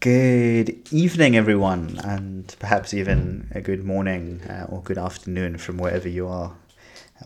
[0.00, 6.08] Good evening, everyone, and perhaps even a good morning uh, or good afternoon from wherever
[6.08, 6.56] you are.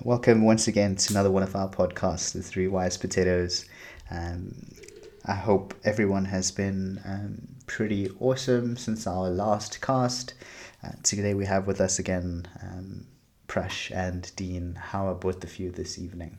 [0.03, 3.67] Welcome once again to another one of our podcasts, The Three Wise Potatoes.
[4.11, 4.57] Um,
[5.25, 10.35] I hope everyone has been um, pretty awesome since our last cast.
[10.83, 13.07] Uh, today we have with us again um,
[13.47, 14.75] Prash and Dean.
[14.75, 16.39] How are both of you this evening?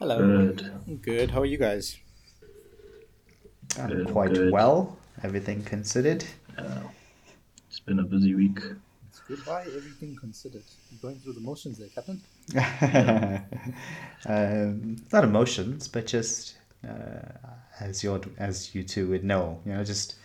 [0.00, 0.18] Hello.
[0.18, 1.02] Good.
[1.02, 1.30] Good.
[1.30, 1.98] How are you guys?
[3.76, 4.52] I'm Good, quite good.
[4.52, 6.24] well, everything considered.
[6.56, 6.80] Uh,
[7.68, 8.58] it's been a busy week.
[9.10, 10.62] It's goodbye, everything considered.
[10.90, 12.20] You're going through the motions there, Captain.
[14.26, 16.56] um, not emotions, but just
[16.88, 17.20] uh,
[17.80, 20.16] as you as you two would know, you know, just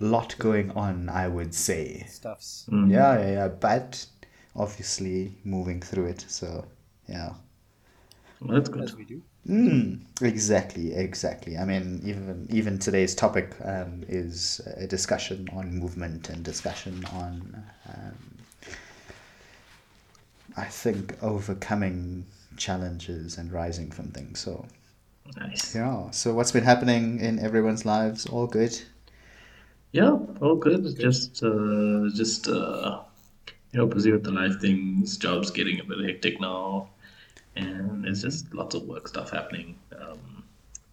[0.00, 1.08] lot going on.
[1.08, 2.66] I would say, Stuffs.
[2.70, 2.90] Mm.
[2.90, 4.06] yeah, yeah, yeah, but
[4.56, 6.24] obviously moving through it.
[6.28, 6.66] So,
[7.08, 7.30] yeah.
[8.40, 8.98] Well, that's As good.
[8.98, 9.22] we do.
[9.48, 11.56] Mm, exactly, exactly.
[11.56, 17.64] I mean, even even today's topic um, is a discussion on movement and discussion on,
[17.88, 18.14] um,
[20.56, 24.38] I think, overcoming challenges and rising from things.
[24.38, 24.66] So,
[25.36, 25.74] Nice.
[25.74, 26.10] yeah.
[26.10, 28.26] So, what's been happening in everyone's lives?
[28.26, 28.80] All good.
[29.92, 30.96] Yeah, all good.
[30.98, 33.00] Just, uh, just, uh,
[33.72, 35.16] you know, busy with the life things.
[35.18, 36.90] Jobs getting a bit hectic now,
[37.56, 39.78] and it's just lots of work stuff happening.
[40.00, 40.44] Um,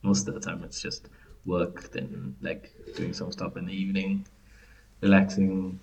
[0.01, 1.09] most of the time, it's just
[1.45, 4.25] work, then like doing some stuff in the evening,
[5.01, 5.79] relaxing,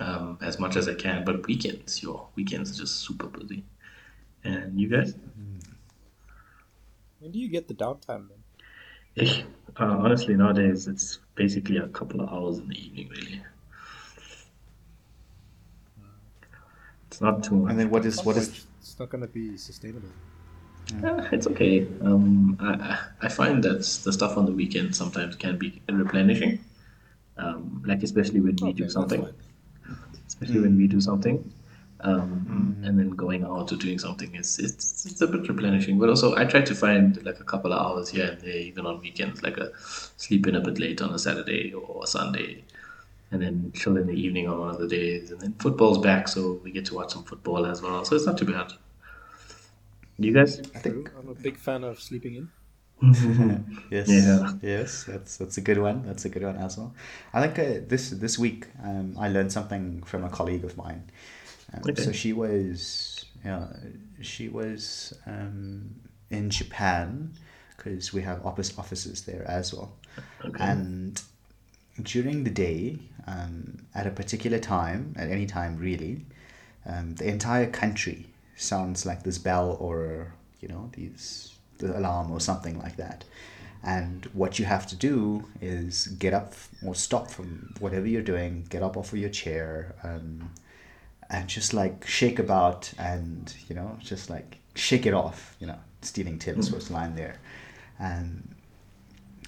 [0.00, 1.24] um, as much as I can.
[1.24, 3.64] But weekends, your weekends are just super busy.
[4.44, 5.14] And you guys?
[7.18, 9.26] When do you get the downtime then?
[9.26, 9.42] Eh,
[9.80, 13.42] uh, honestly, nowadays it's basically a couple of hours in the evening, really.
[17.08, 17.70] It's not too much.
[17.70, 20.12] And then what At is some what point, is It's not going to be sustainable.
[21.02, 21.86] Uh, it's okay.
[22.00, 26.64] Um, I, I I find that the stuff on the weekend sometimes can be replenishing.
[27.38, 29.34] Um, like especially when we Okay, do something, fine.
[30.28, 31.52] especially when we do something,
[32.00, 35.98] um, and then going out or doing something is it's, it's a bit replenishing.
[35.98, 38.86] But also, I try to find like a couple of hours here and there, even
[38.86, 39.72] on weekends, like a
[40.16, 42.64] sleep in a bit late on a Saturday or a Sunday,
[43.30, 45.30] and then chill in the evening on one of the days.
[45.30, 48.04] And then football's back, so we get to watch some football as well.
[48.04, 48.72] So it's not too bad.
[50.18, 50.60] You guys?
[50.74, 52.48] I think I'm a big fan of sleeping in.
[53.90, 54.52] yes, Yeah.
[54.62, 56.02] yes, that's that's a good one.
[56.06, 56.94] That's a good one as well.
[57.34, 61.02] I think uh, this this week um, I learned something from a colleague of mine.
[61.74, 62.02] Um, Okay.
[62.02, 63.66] So she was, yeah,
[64.22, 65.94] she was um,
[66.30, 67.34] in Japan
[67.76, 69.92] because we have office offices there as well,
[70.42, 70.64] Okay.
[70.64, 71.20] and
[72.02, 76.24] during the day, um, at a particular time, at any time really,
[76.86, 78.26] um, the entire country
[78.56, 83.24] sounds like this bell or you know these the alarm or something like that.
[83.82, 86.54] And what you have to do is get up
[86.84, 90.50] or stop from whatever you're doing get up off of your chair um,
[91.30, 95.78] and just like shake about and you know just like shake it off you know
[96.02, 97.36] stealing Taylor Swift's line there.
[97.98, 98.54] And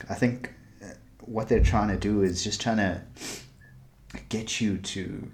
[0.09, 0.53] I think
[0.83, 0.89] uh,
[1.21, 3.01] what they're trying to do is just trying to
[4.29, 5.31] get you to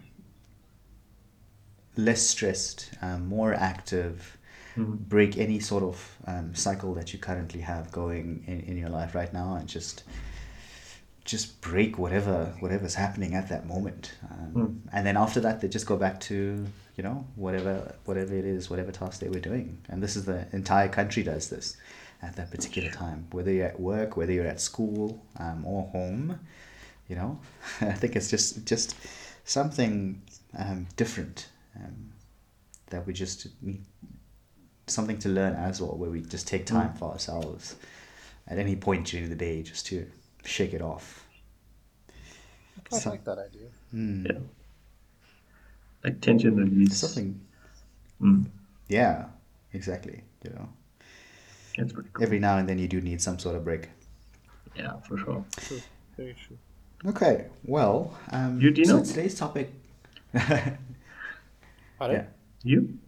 [1.97, 4.37] less stressed, um, more active,
[4.77, 9.15] break any sort of um, cycle that you currently have going in, in your life
[9.15, 10.03] right now, and just
[11.25, 14.13] just break whatever whatever's happening at that moment.
[14.31, 14.53] Um,
[14.93, 18.69] And then after that, they just go back to you know whatever whatever it is,
[18.71, 19.79] whatever task they were doing.
[19.89, 21.77] And this is the entire country does this
[22.23, 26.41] at that particular time, whether you're at work, whether you're at school um, or home.
[27.09, 27.39] You know,
[27.81, 28.97] I think it's just just
[29.45, 30.23] something
[30.59, 32.13] um, different um,
[32.91, 33.83] that we just need
[34.87, 37.77] something to learn as well, where we just take time for ourselves
[38.49, 40.07] at any point during the day just to
[40.45, 41.27] shake it off.
[42.93, 43.69] I So- like that idea.
[43.95, 44.27] Mm.
[44.27, 44.39] Yeah.
[46.05, 46.99] Like tension release.
[46.99, 47.41] Something,
[48.21, 48.47] Mm,
[48.89, 49.27] yeah,
[49.73, 50.23] exactly.
[50.45, 50.69] You know,
[51.77, 52.23] that's pretty cool.
[52.23, 53.89] every now and then you do need some sort of break.
[54.77, 55.45] Yeah, for sure.
[55.57, 55.81] True.
[56.17, 56.59] Very true.
[57.07, 59.03] Okay, well, um, You, Dino?
[59.03, 59.71] so today's topic.
[60.33, 60.79] Pardon?
[62.01, 62.25] yeah.
[62.63, 62.99] You?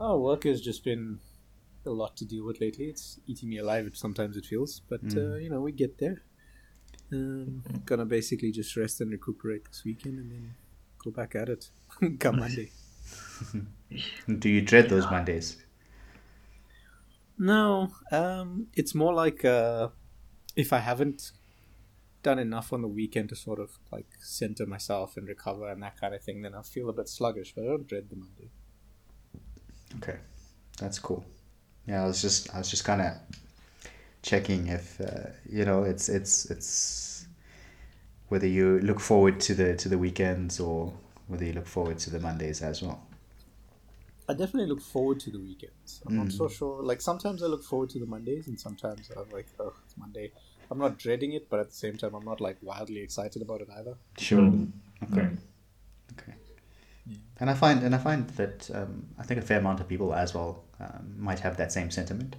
[0.00, 1.20] Oh, work has just been
[1.86, 2.86] a lot to deal with lately.
[2.86, 3.88] It's eating me alive.
[3.94, 6.22] Sometimes it feels, but uh, you know we get there.
[7.12, 10.54] Um, gonna basically just rest and recuperate this weekend, and then
[10.98, 11.70] go back at it
[12.18, 12.72] come Monday.
[14.38, 15.56] Do you dread those Mondays?
[17.38, 19.88] No, um, it's more like uh,
[20.56, 21.30] if I haven't
[22.24, 26.00] done enough on the weekend to sort of like center myself and recover and that
[26.00, 27.54] kind of thing, then I feel a bit sluggish.
[27.54, 28.50] But I don't dread the Monday.
[29.98, 30.18] Okay,
[30.80, 31.24] that's cool.
[31.86, 33.12] Yeah, I was just I was just kind of
[34.22, 37.26] checking if uh, you know it's it's it's
[38.28, 40.92] whether you look forward to the to the weekends or
[41.28, 43.06] whether you look forward to the Mondays as well.
[44.26, 46.02] I definitely look forward to the weekends.
[46.06, 46.82] I'm not so sure.
[46.82, 50.32] Like sometimes I look forward to the Mondays, and sometimes I'm like, oh, it's Monday.
[50.70, 53.60] I'm not dreading it, but at the same time, I'm not like wildly excited about
[53.60, 53.94] it either.
[54.18, 54.40] Sure.
[54.40, 54.70] Mm.
[55.12, 55.20] Okay.
[55.22, 55.38] Right.
[56.18, 56.34] Okay.
[57.40, 60.14] And I find and I find that um, I think a fair amount of people
[60.14, 62.36] as well um, might have that same sentiment.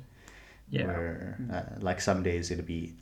[0.70, 0.88] Yeah.
[0.88, 2.94] Where uh, like some days it'll be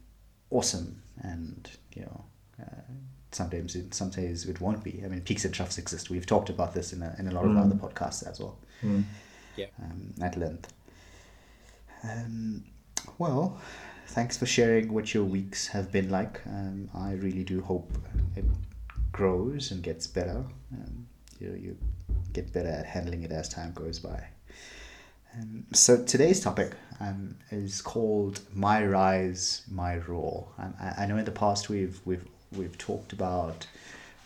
[0.49, 2.25] awesome, and you know.
[2.61, 2.81] Uh,
[3.31, 5.01] Sometimes it, some days it won't be.
[5.03, 6.11] I mean, peaks and troughs exist.
[6.11, 7.61] We've talked about this in a, in a lot of Mm.
[7.65, 8.59] other podcasts as well.
[8.83, 9.05] Mm.
[9.57, 9.65] Yeah.
[9.81, 10.71] um, at length.
[12.03, 12.63] Um,
[13.17, 13.59] well,
[14.13, 16.39] thanks for sharing what your weeks have been like.
[16.45, 17.91] Um, I really do hope
[18.35, 18.45] it
[19.11, 20.45] grows and gets better.
[20.71, 21.07] Um,
[21.39, 21.77] you, you
[22.31, 24.23] get better at handling it as time goes by.
[25.33, 31.17] Um, so today's topic um, is called "My Rise, My Roar." Um, I, I know
[31.17, 32.25] in the past we've we've
[32.55, 33.65] we've talked about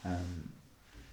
[0.03, 0.49] um,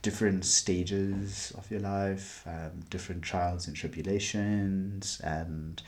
[0.02, 5.80] different stages of your life, um, different trials and tribulations, and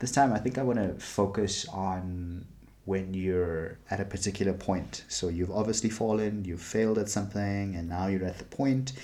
[0.00, 2.46] this time I think I want to focus on
[2.86, 5.04] when you're at a particular point.
[5.08, 8.94] So you've obviously fallen, you've failed at something, and now you're at the point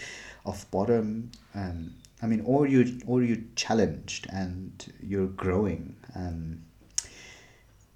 [0.44, 1.31] of bottom.
[1.54, 5.96] Um, I mean, or you or you're challenged and you're growing.
[6.14, 6.62] Um,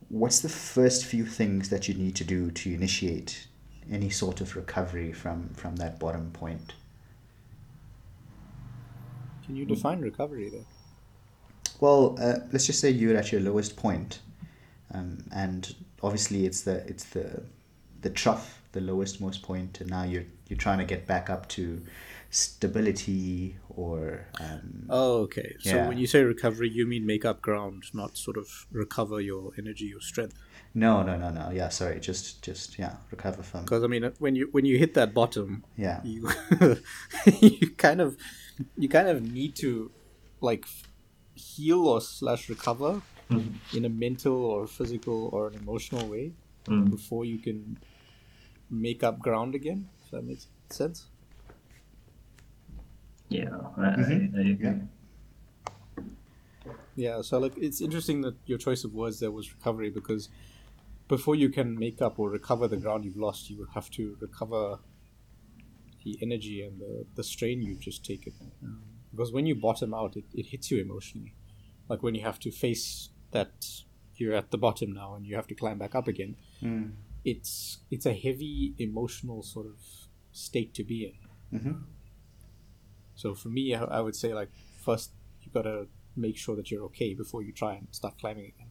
[0.08, 3.46] what's the first few things that you need to do to initiate
[3.90, 6.74] any sort of recovery from from that bottom point?
[9.46, 10.66] Can you define recovery then?
[11.80, 14.20] Well, uh, let's just say you're at your lowest point,
[14.92, 17.42] um, and obviously it's the it's the
[18.02, 21.48] the trough, the lowest most point, and now you're you're trying to get back up
[21.50, 21.80] to
[22.30, 25.54] stability or um, Oh, okay.
[25.60, 25.88] So Yeah.
[25.88, 29.92] when you say recovery, you mean make up ground, not sort of recover your energy
[29.94, 30.36] or strength.
[30.74, 34.36] no no no no yeah sorry just just yeah recover from Because I mean, when
[34.36, 36.28] you when you hit that bottom, yeah you
[37.40, 38.16] you kind of
[38.76, 39.90] you kind of need to
[40.40, 40.64] like
[41.40, 43.54] heal or slash recover Mm.
[43.76, 46.32] in a mental or physical or an emotional way
[46.66, 46.90] Mm.
[46.90, 47.78] before you can
[48.68, 49.88] make up ground again.
[50.04, 51.06] If that makes sense.
[53.28, 53.50] Yeah.
[53.76, 54.34] I, I, Mhm.
[54.36, 54.66] I agree.
[54.66, 56.04] Yeah.
[56.96, 60.28] Yeah, so like it's interesting that your choice of words there was recovery because
[61.08, 64.16] before you can make up or recover the ground you've lost, you would have to
[64.20, 64.78] recover
[66.04, 68.32] the energy and the, the strain you've just taken.
[68.62, 71.34] Um, because when you bottom out, it, it hits you emotionally.
[71.88, 73.52] Like when you have to face that
[74.16, 76.92] you're at the bottom now and you have to climb back up again, mm.
[77.24, 79.78] it's it's a heavy emotional sort of
[80.32, 80.98] state to be
[81.50, 81.58] in.
[81.58, 81.72] hmm
[83.14, 84.50] So for me, I, I would say like
[84.84, 85.86] first you've gotta
[86.16, 88.70] make sure that you're okay before you try and start climbing again.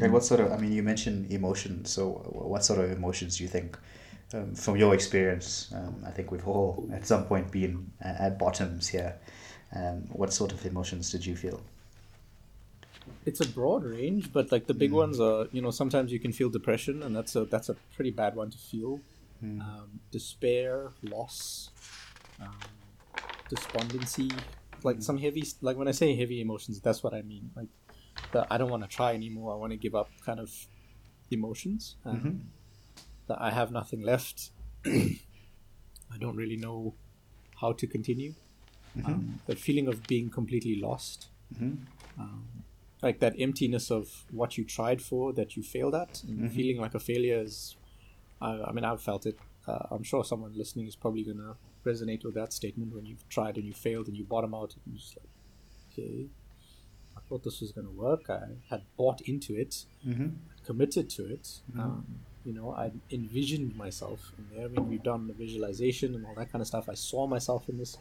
[0.00, 2.10] and what sort of I mean you mentioned emotion so
[2.50, 3.78] what sort of emotions do you think
[4.34, 8.38] um, from your experience um, I think we've all at some point been at, at
[8.38, 9.14] bottoms here
[9.74, 11.60] um, what sort of emotions did you feel
[13.26, 16.32] It's a broad range, but like the big ones are, you know, sometimes you can
[16.32, 19.00] feel depression, and that's a that's a pretty bad one to feel.
[19.42, 21.70] Um, despair, loss,
[22.40, 22.54] um,
[23.48, 24.30] despondency,
[24.84, 27.50] like some heavy, like when I say heavy emotions, that's what I mean.
[27.56, 27.66] Like,
[28.32, 29.52] the I don't want to try anymore.
[29.52, 30.50] I want to give up, kind of
[31.30, 31.96] emotions.
[32.04, 32.42] Um,
[33.28, 34.50] That I have nothing left.
[34.86, 36.94] I don't really know
[37.60, 38.34] how to continue.
[39.06, 41.28] Um, the feeling of being completely lost.
[42.18, 42.48] Um,
[43.02, 46.22] like that emptiness of what you tried for that you failed at.
[46.24, 47.76] And feeling like a failure is
[48.40, 49.38] I, I mean i've felt it.
[49.66, 51.54] Uh, i'm sure someone listening is probably going to
[51.88, 54.82] resonate with that statement when you've tried and you failed and you bottom out and
[54.86, 55.28] you're just like
[55.92, 56.26] okay
[57.16, 58.28] i thought this was going to work.
[58.28, 59.84] I had bought into it.
[60.06, 60.28] Mm-hmm.
[60.64, 61.60] committed to it.
[61.78, 62.06] Um,
[62.44, 66.34] you know i envisioned myself in there i mean we've done the visualization and all
[66.34, 67.96] that kind of stuff i saw myself in this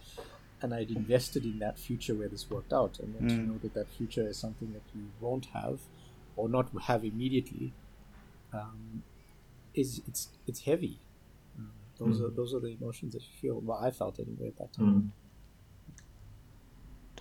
[0.64, 3.48] and I'd invested in that future where this worked out, and then to Mm.
[3.48, 5.82] know that that future is something that you won't have,
[6.36, 7.74] or not have immediately,
[8.54, 9.02] um,
[9.74, 11.00] is it's it's heavy.
[11.58, 13.60] Um, those are those are the emotions that you feel.
[13.60, 15.14] Well, I felt anyway at that time.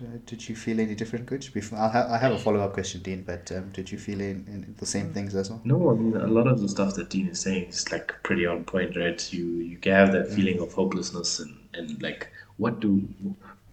[0.01, 0.13] Mm.
[0.13, 1.53] D- Did you feel any different, Kuch?
[1.53, 3.23] Before I'll ha- I have a follow up question, Dean.
[3.23, 5.61] But um, did you feel in, in the same things as well?
[5.65, 8.47] No, I mean a lot of the stuff that Dean is saying is like pretty
[8.47, 9.33] on point, right?
[9.33, 13.09] You you have that feeling of hopelessness and, and like what do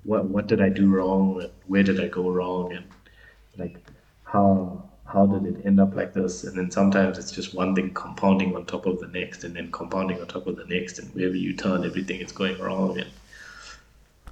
[0.04, 2.86] what what did I do wrong and where did I go wrong and
[3.58, 3.78] like
[4.24, 6.44] how how did it end up like this?
[6.44, 9.72] And then sometimes it's just one thing compounding on top of the next and then
[9.72, 13.10] compounding on top of the next and wherever you turn everything is going wrong and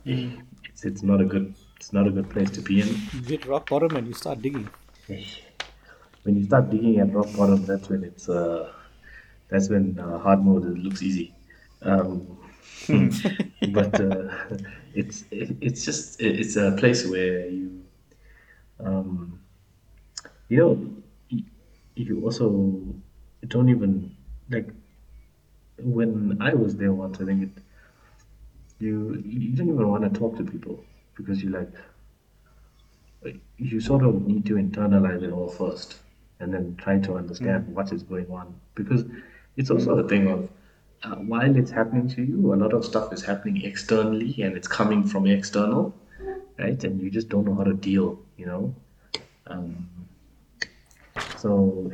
[0.06, 2.88] it's it's not a good it's not a good place to be in.
[3.14, 4.70] You hit rock bottom and you start digging.
[6.24, 8.72] when you start digging at rock bottom, that's when it's uh,
[9.50, 11.34] that's when uh, hard mode looks easy.
[11.82, 12.38] Um,
[13.72, 14.30] but uh,
[14.94, 17.84] it's it, it's just it's a place where you
[18.80, 19.40] um,
[20.50, 21.48] you know
[21.96, 22.94] if you also
[23.48, 24.16] don't even
[24.50, 24.70] like
[25.80, 27.20] when I was there once.
[27.22, 27.64] I think it
[28.80, 30.84] you you don't even want to talk to people
[31.16, 31.70] because you like
[33.58, 35.98] you sort of need to internalize it all first
[36.40, 37.70] and then try to understand mm.
[37.70, 38.54] what is going on.
[38.76, 39.06] Because
[39.58, 40.50] it's also a thing of
[41.04, 44.68] uh, while it's happening to you a lot of stuff is happening externally and it's
[44.68, 45.94] coming from external
[46.58, 46.82] right?
[46.84, 48.76] And you just don't know how to deal you know?
[49.48, 49.88] Um,
[51.38, 51.92] so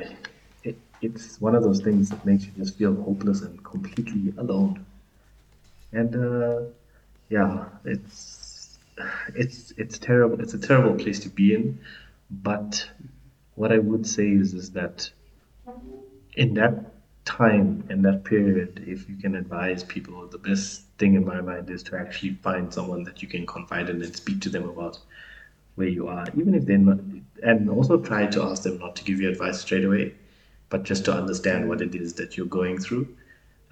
[0.63, 4.85] it, it's one of those things that makes you just feel hopeless and completely alone.
[5.93, 6.61] And uh,
[7.29, 8.40] yeah it's
[9.35, 11.79] it's it's terrible it's a terrible place to be in
[12.29, 12.89] but
[13.55, 15.09] what I would say is is that
[16.35, 16.91] in that
[17.25, 21.69] time in that period, if you can advise people, the best thing in my mind
[21.69, 24.99] is to actually find someone that you can confide in and speak to them about
[25.75, 26.99] where you are, even if they're not,
[27.43, 30.13] and also try to ask them not to give you advice straight away,
[30.69, 33.07] but just to understand what it is that you're going through.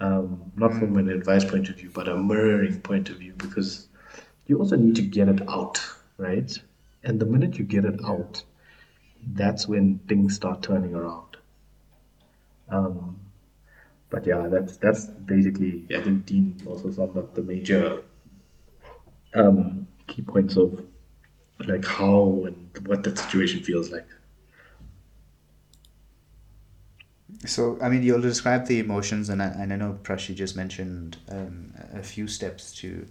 [0.00, 3.88] Um, not from an advice point of view, but a mirroring point of view, because
[4.50, 5.80] you also need to get it out,
[6.16, 6.52] right?
[7.04, 8.42] And the minute you get it out,
[9.34, 11.36] that's when things start turning around.
[12.68, 13.20] Um,
[14.10, 18.02] but yeah, that's that's basically I think Dean also summed up the major
[19.34, 20.84] um, key points of
[21.60, 24.08] like how and what that situation feels like.
[27.46, 31.18] So, I mean, you'll describe the emotions, and I, and I know Prashi just mentioned
[31.28, 33.06] um, a few steps to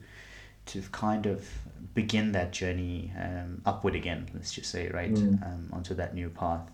[0.70, 1.48] to kind of
[1.94, 5.44] begin that journey um, upward again, let's just say, right, mm.
[5.46, 6.70] um, onto that new path.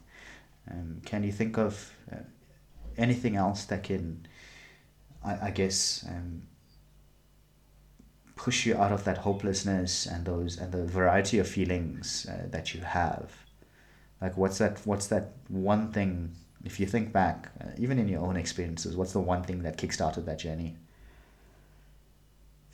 [0.69, 2.17] Um, can you think of uh,
[2.97, 4.27] anything else that can,
[5.23, 6.43] I, I guess, um,
[8.35, 12.73] push you out of that hopelessness and those and the variety of feelings uh, that
[12.73, 13.31] you have?
[14.21, 14.81] Like, what's that?
[14.85, 16.35] What's that one thing?
[16.63, 19.77] If you think back, uh, even in your own experiences, what's the one thing that
[19.77, 20.75] kickstarted that journey?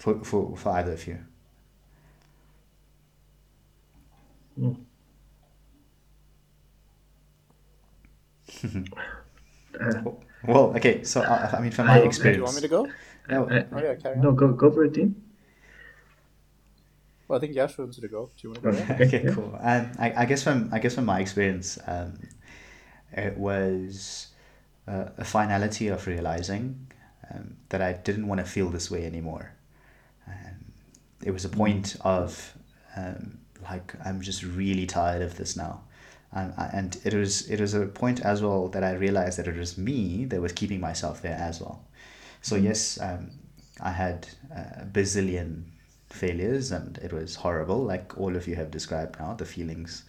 [0.02, 1.20] For, for, for either of you.
[4.60, 4.78] Mm.
[10.48, 11.04] well, okay.
[11.04, 12.90] So uh, I mean, from my experience, do you want me to go?
[13.30, 14.24] No, uh, oh, yeah, carry on.
[14.24, 15.22] no, go go for it, Dean.
[17.28, 18.32] Well, I think Yash wants to go.
[18.36, 19.04] Do you want to go?
[19.06, 19.56] okay, cool.
[19.62, 22.18] Um, I, I guess from I guess from my experience, um,
[23.12, 24.30] it was
[24.88, 26.88] uh, a finality of realizing
[27.32, 29.54] um, that I didn't want to feel this way anymore.
[31.22, 32.54] Um, it was a point of
[32.96, 35.82] um, like I'm just really tired of this now.
[36.34, 39.58] And, and it was it was a point as well that I realized that it
[39.58, 41.86] was me that was keeping myself there as well.
[42.42, 42.64] So mm.
[42.64, 43.32] yes, um,
[43.82, 45.64] I had a bazillion
[46.10, 50.04] failures and it was horrible, like all of you have described now, the feelings.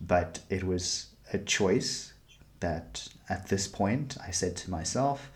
[0.00, 2.12] But it was a choice
[2.60, 5.30] that at this point I said to myself,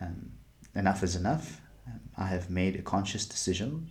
[0.00, 0.30] um,
[0.74, 1.60] enough is enough.
[2.16, 3.88] I have made a conscious decision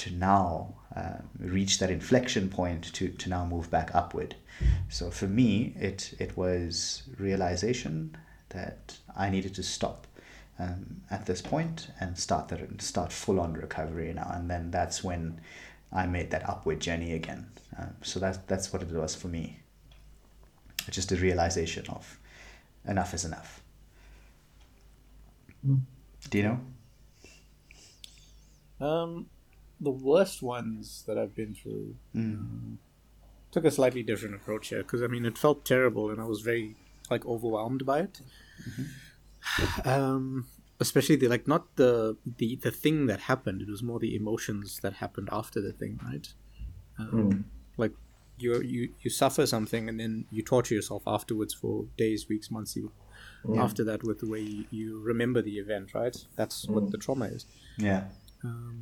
[0.00, 4.34] to now uh, reach that inflection point to, to now move back upward.
[4.88, 8.16] So for me, it, it was realization
[8.50, 10.06] that I needed to stop
[10.58, 14.30] um, at this point and start that start full on recovery now.
[14.34, 15.40] And then that's when
[15.92, 17.46] I made that upward journey again.
[17.78, 19.60] Um, so that's that's what it was for me.
[20.90, 22.18] Just a realization of
[22.86, 23.62] enough is enough.
[25.66, 25.80] Mm.
[26.30, 26.60] Do you know?
[28.86, 29.26] Um,
[29.80, 32.34] the worst ones that I've been through mm.
[32.34, 32.78] um,
[33.50, 36.40] took a slightly different approach here because I mean it felt terrible and I was
[36.40, 36.76] very
[37.10, 38.20] like overwhelmed by it.
[38.68, 38.82] Mm-hmm.
[39.88, 40.46] Um,
[40.80, 43.62] especially the like not the the the thing that happened.
[43.62, 46.28] It was more the emotions that happened after the thing, right?
[46.98, 47.44] Um, mm.
[47.76, 47.92] Like
[48.38, 52.76] you you you suffer something and then you torture yourself afterwards for days, weeks, months,
[52.76, 52.90] even
[53.44, 53.58] mm.
[53.58, 56.16] after that with the way you, you remember the event, right?
[56.36, 56.70] That's mm.
[56.70, 57.46] what the trauma is.
[57.76, 58.04] Yeah.
[58.42, 58.80] Um,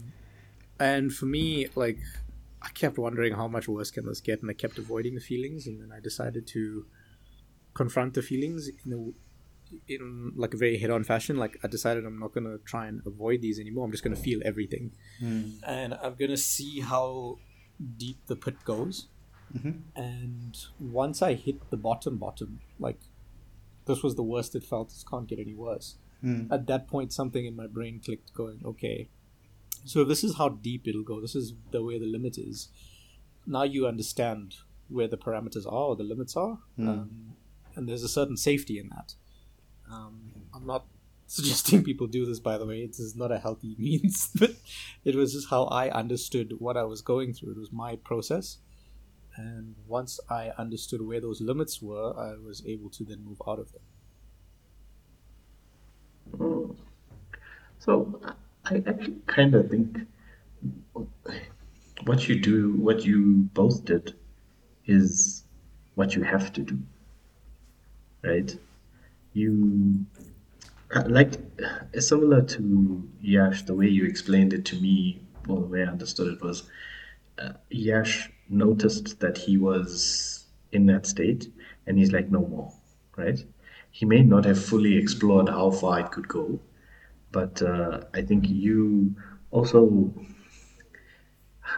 [0.79, 1.99] and for me, like,
[2.63, 5.67] I kept wondering how much worse can this get, and I kept avoiding the feelings,
[5.67, 6.87] and then I decided to
[7.75, 11.37] confront the feelings in a, in like a very head-on fashion.
[11.37, 13.85] Like, I decided I'm not gonna try and avoid these anymore.
[13.85, 14.93] I'm just gonna feel everything,
[15.23, 15.59] mm.
[15.67, 17.39] and I'm gonna see how
[17.97, 19.09] deep the pit goes.
[19.57, 19.71] Mm-hmm.
[19.97, 23.01] And once I hit the bottom, bottom, like
[23.87, 24.91] this was the worst it felt.
[24.91, 25.97] This can't get any worse.
[26.23, 26.51] Mm.
[26.53, 29.09] At that point, something in my brain clicked, going, "Okay,
[29.85, 31.21] so this is how deep it'll go.
[31.21, 32.69] This is the way the limit is.
[33.47, 34.57] Now you understand
[34.89, 36.59] where the parameters are or the limits are.
[36.79, 36.89] Mm.
[36.89, 37.37] Um,
[37.75, 39.15] and there's a certain safety in that.
[39.91, 40.87] Um, I'm not
[41.27, 42.81] suggesting people do this, by the way.
[42.81, 44.53] It is not a healthy means, but
[45.05, 47.53] it was just how I understood what I was going through.
[47.53, 48.59] It was my process.
[49.37, 53.61] And once I understood where those limits were, I was able to then move out
[53.61, 53.83] of them.
[57.79, 58.21] So
[58.71, 59.99] I actually kind of think
[62.05, 64.15] what you do, what you both did,
[64.87, 65.45] is
[65.95, 66.79] what you have to do,
[68.23, 68.57] right?
[69.33, 70.07] You
[70.95, 71.33] uh, like
[71.99, 76.33] similar to Yash, the way you explained it to me, or the way I understood
[76.33, 76.69] it was,
[77.39, 81.51] uh, Yash noticed that he was in that state,
[81.87, 82.73] and he's like, no more,
[83.17, 83.43] right?
[83.91, 86.61] He may not have fully explored how far it could go,
[87.33, 89.15] but uh, I think you
[89.51, 90.13] also,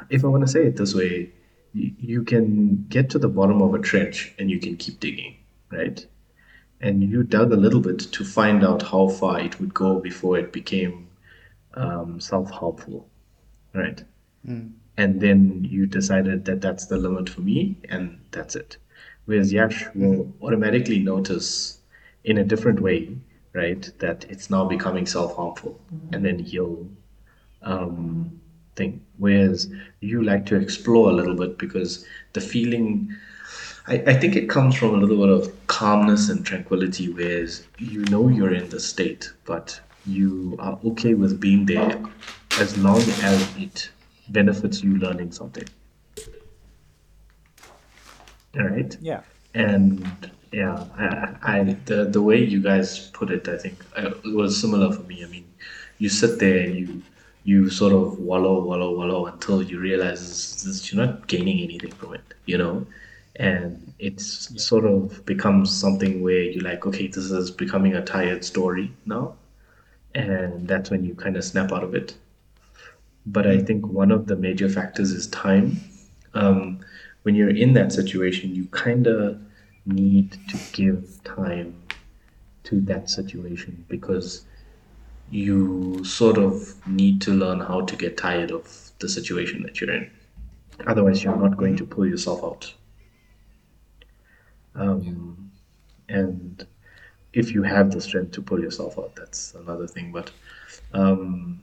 [0.08, 1.32] if I want to say it this way,
[1.72, 5.36] you, can get to the bottom of a trench and you can keep digging,
[5.70, 6.04] right?
[6.80, 10.38] And you dug a little bit to find out how far it would go before
[10.38, 11.08] it became
[11.74, 13.08] um, self harmful,
[13.72, 14.02] right?
[14.46, 14.72] Mm.
[14.96, 18.76] And then you decided that that's the limit for me, and that's it.
[19.26, 21.78] Whereas Yash will automatically notice
[22.24, 23.16] in a different way
[23.52, 23.90] right?
[23.98, 25.80] That it's now becoming self harmful,
[26.12, 26.86] and then he'll
[27.62, 28.40] um,
[28.76, 29.02] think.
[29.18, 33.14] Whereas you like to explore a little bit because the feeling,
[33.86, 38.04] I, I think it comes from a little bit of calmness and tranquility, whereas you
[38.06, 42.02] know you're in the state, but you are okay with being there
[42.58, 43.90] as long as it
[44.28, 45.68] benefits you learning something.
[48.56, 48.96] All right?
[49.00, 49.22] Yeah.
[49.54, 54.60] And yeah, I, I the the way you guys put it, I think it was
[54.60, 55.24] similar for me.
[55.24, 55.46] I mean,
[55.98, 57.02] you sit there and you
[57.44, 61.90] you sort of wallow, wallow, wallow until you realize this, this, you're not gaining anything
[61.92, 62.86] from it, you know,
[63.36, 64.58] and it's yeah.
[64.58, 69.34] sort of becomes something where you're like, okay, this is becoming a tired story now,
[70.14, 72.14] and that's when you kind of snap out of it.
[73.26, 75.80] But I think one of the major factors is time.
[76.34, 76.80] Um,
[77.22, 79.38] when you're in that situation, you kind of
[79.92, 81.74] need to give time
[82.64, 84.44] to that situation because
[85.30, 89.92] you sort of need to learn how to get tired of the situation that you're
[89.92, 90.10] in.
[90.86, 92.72] Otherwise, you're not going to pull yourself out.
[94.74, 95.50] Um,
[96.08, 96.66] and
[97.32, 100.10] if you have the strength to pull yourself out, that's another thing.
[100.10, 100.30] But
[100.92, 101.60] um,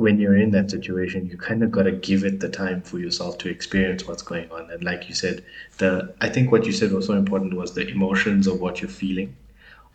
[0.00, 2.98] when you're in that situation, you kind of got to give it the time for
[2.98, 4.70] yourself to experience what's going on.
[4.70, 5.44] And like you said,
[5.78, 8.90] the I think what you said was so important was the emotions of what you're
[8.90, 9.36] feeling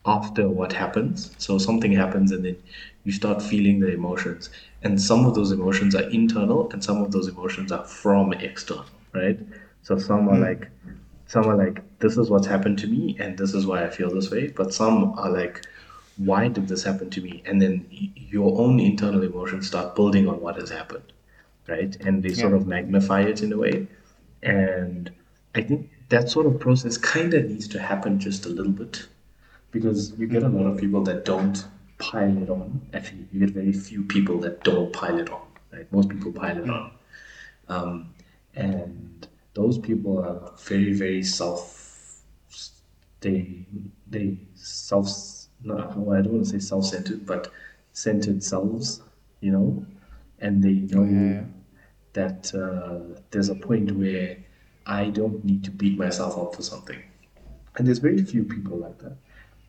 [0.05, 1.31] after what happens.
[1.37, 2.57] So something happens and then
[3.03, 4.49] you start feeling the emotions.
[4.83, 8.85] And some of those emotions are internal and some of those emotions are from external,
[9.13, 9.39] right?
[9.81, 10.43] So some are hmm.
[10.43, 10.69] like
[11.27, 14.13] some are like this is what's happened to me and this is why I feel
[14.13, 15.65] this way, but some are like
[16.17, 17.43] why did this happen to me?
[17.45, 21.11] And then your own internal emotions start building on what has happened
[21.67, 21.95] right?
[22.01, 22.41] And they yeah.
[22.41, 23.87] sort of magnify it in a way.
[24.43, 25.11] And
[25.55, 29.07] i think that sort of process kind of needs to happen just a little bit
[29.71, 31.65] because you get a lot of people that don't
[31.97, 32.81] pile it on.
[32.93, 35.91] Actually you get very few people that don't pile it on right?
[35.91, 36.91] Most people pile it on.
[37.69, 38.13] Um,
[38.53, 42.21] and those people are very very self
[43.21, 43.65] they
[44.07, 45.07] they self
[45.65, 47.51] not well, I don't want to say self-centered, but
[47.91, 49.01] centered selves,
[49.41, 49.85] you know,
[50.39, 51.43] and they know yeah.
[52.13, 54.37] that uh, there's a point where
[54.85, 57.01] I don't need to beat myself up for something,
[57.77, 59.17] and there's very few people like that.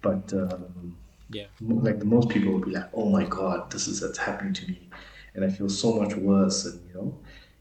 [0.03, 0.97] But um,
[1.31, 4.53] yeah, like the most people will be like, "Oh my God, this is what's happening
[4.55, 4.89] to me,"
[5.35, 7.19] and I feel so much worse, and you know,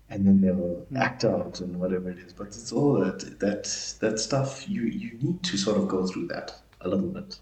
[0.10, 0.98] and then they'll mm.
[0.98, 2.34] act out and whatever it is.
[2.34, 3.64] But it's all that that
[4.02, 4.68] that stuff.
[4.70, 7.40] You you need to sort of go through that a little bit.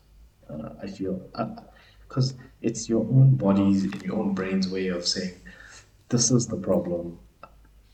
[0.50, 1.22] Uh, I feel
[2.08, 5.36] because uh, it's your own body's and your own brain's way of saying,
[6.10, 7.18] this is the problem,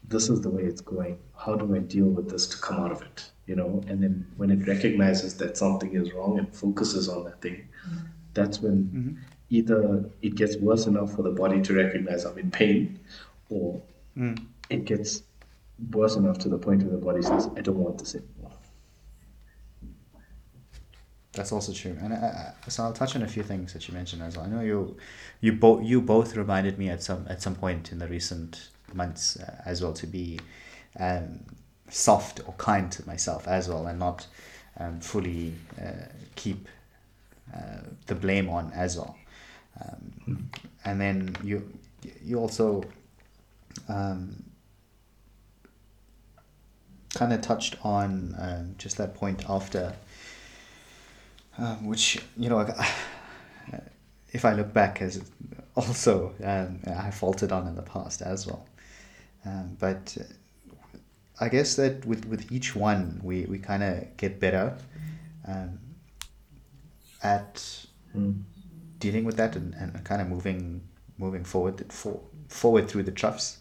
[0.08, 1.18] this is the way it's going.
[1.38, 3.30] How do I deal with this to come out of it?
[3.46, 7.42] You know, and then when it recognizes that something is wrong and focuses on that
[7.42, 8.06] thing, mm-hmm.
[8.34, 9.22] that's when mm-hmm.
[9.50, 13.00] either it gets worse enough for the body to recognize I'm in pain,
[13.50, 13.82] or
[14.18, 14.40] mm.
[14.70, 15.24] it gets
[15.92, 18.39] worse enough to the point where the body says, I don't want this anymore.
[21.34, 23.74] That's also true, and I, uh, I, uh, so I'll touch on a few things
[23.74, 24.48] that you mentioned as well.
[24.48, 24.98] I know you,
[25.42, 29.38] you both you both reminded me at some at some point in the recent months
[29.38, 30.40] uh, as well to be
[31.00, 31.40] um,
[31.88, 34.26] soft or kind to myself as well, and not
[34.80, 36.68] um, fully uh, keep
[37.56, 39.16] uh, the blame on as well.
[39.80, 40.50] Um,
[40.84, 41.72] and then you
[42.24, 42.84] you also
[43.88, 44.44] um,
[47.14, 49.94] kind of touched on um, just that point after
[51.60, 52.60] um, which you know,
[54.32, 55.22] if I look back, as
[55.76, 58.66] also um, I faltered on in the past as well.
[59.46, 60.18] Um, but
[61.40, 64.76] I guess that with, with each one, we, we kind of get better
[65.48, 65.80] um,
[67.24, 68.42] at Mm.
[68.98, 70.82] dealing with that and, and kind of moving
[71.20, 73.60] moving forward for, forward through the troughs.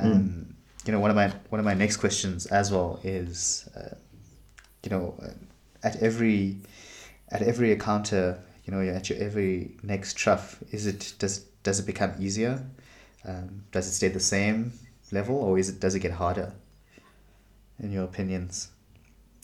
[0.00, 0.54] Um,
[0.86, 3.94] You know, one of my one of my next questions as well is, uh,
[4.84, 5.32] you know, uh,
[5.82, 6.56] at every
[7.30, 11.86] at every encounter, you know, at your every next trough, is it does does it
[11.86, 12.64] become easier?
[13.24, 14.72] Um, does it stay the same
[15.12, 16.52] level, or is it does it get harder?
[17.80, 18.70] In your opinions,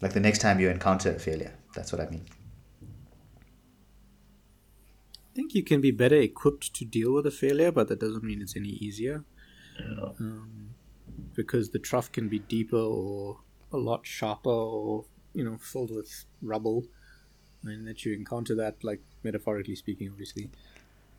[0.03, 2.25] like the next time you encounter a failure, that's what I mean.
[5.35, 8.23] I think you can be better equipped to deal with a failure, but that doesn't
[8.23, 9.25] mean it's any easier.
[9.79, 10.11] Yeah.
[10.21, 10.75] Um,
[11.35, 13.41] because the trough can be deeper or
[13.73, 16.85] a lot sharper or, you know, filled with rubble.
[17.65, 20.51] And that you encounter that, like, metaphorically speaking, obviously.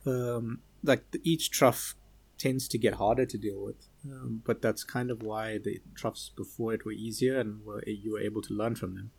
[0.06, 1.94] Um, like, the, each trough
[2.38, 3.88] tends to get harder to deal with.
[4.04, 8.12] Um, but that's kind of why the troughs before it were easier and were, you
[8.12, 9.10] were able to learn from them.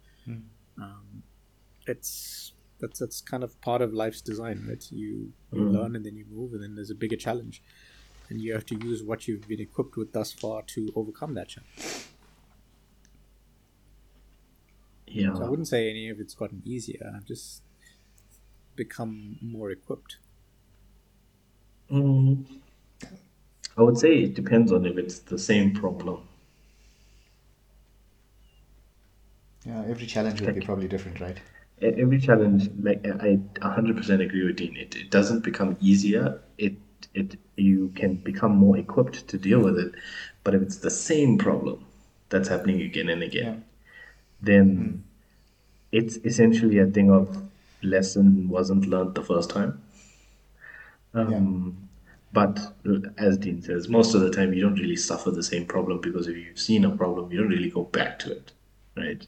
[0.80, 1.24] Um,
[1.88, 4.86] it's that's that's kind of part of life's design, right?
[4.92, 5.74] You you Mm.
[5.74, 7.64] learn and then you move, and then there's a bigger challenge,
[8.30, 11.48] and you have to use what you've been equipped with thus far to overcome that
[11.48, 12.06] challenge.
[15.22, 15.34] Yeah.
[15.34, 17.12] So I wouldn't say any of it's gotten easier.
[17.16, 17.64] I've just
[18.76, 20.18] become more equipped.
[21.92, 22.46] Mm.
[23.78, 26.28] I would say it depends on if it's the same problem.
[29.66, 31.38] Yeah, every challenge would be probably different, right?
[31.82, 34.76] Every challenge, like I 100% agree with Dean.
[34.78, 36.42] It, it doesn't become easier.
[36.58, 36.76] It
[37.14, 39.94] it you can become more equipped to deal with it.
[40.44, 41.86] But if it's the same problem
[42.30, 43.66] that's happening again and again,
[44.42, 45.04] then
[45.92, 47.50] it's essentially a thing of
[47.84, 49.82] lesson wasn't learned the first time.
[51.14, 51.90] Um,
[52.34, 52.60] But
[53.18, 56.28] as Dean says, most of the time you don't really suffer the same problem because
[56.28, 58.52] if you've seen a problem, you don't really go back to it,
[58.96, 59.26] right?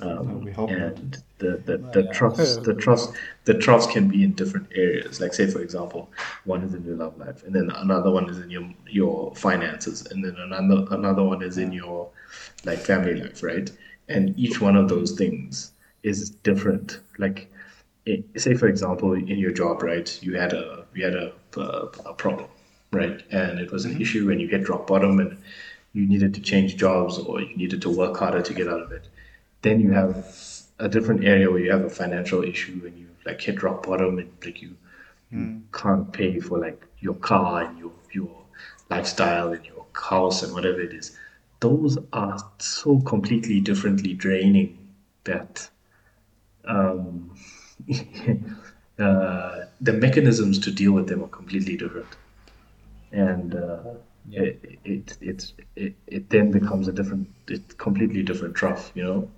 [0.00, 0.98] Um, we hope not.
[0.98, 3.12] and the the, the troughs the troughs
[3.44, 5.20] the troughs can be in different areas.
[5.20, 6.10] Like say for example,
[6.44, 10.06] one is in your love life, and then another one is in your your finances,
[10.06, 12.10] and then another another one is in your
[12.64, 13.70] like family life, right?
[14.08, 17.00] And each one of those things is different.
[17.18, 17.50] Like
[18.06, 20.18] it, say for example, in your job, right?
[20.22, 22.48] You had a you had a a, a problem,
[22.92, 23.22] right?
[23.30, 24.02] And it was an mm-hmm.
[24.02, 25.38] issue, and you hit rock bottom, and
[25.94, 28.92] you needed to change jobs or you needed to work harder to get out of
[28.92, 29.08] it.
[29.62, 30.26] Then you have
[30.78, 34.18] a different area where you have a financial issue and you like hit rock bottom
[34.18, 34.76] and like you,
[35.30, 35.62] you mm.
[35.72, 38.42] can't pay for like your car and your your
[38.90, 41.16] lifestyle and your house and whatever it is.
[41.64, 44.76] Those are so completely differently draining
[45.24, 45.66] that
[46.66, 47.34] um,
[48.98, 52.16] uh, the mechanisms to deal with them are completely different,
[53.12, 53.94] and uh,
[54.30, 59.28] it, it, it it it then becomes a different, it completely different trough, you know.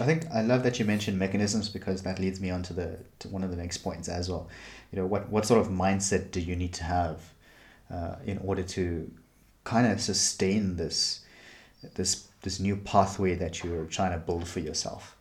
[0.00, 2.98] I think I love that you mentioned mechanisms because that leads me on to the
[3.20, 4.48] to one of the next points as well.
[4.90, 7.20] You know, what what sort of mindset do you need to have
[7.92, 9.08] uh, in order to
[9.66, 11.20] kind of sustain this
[11.94, 15.16] this this new pathway that you're trying to build for yourself?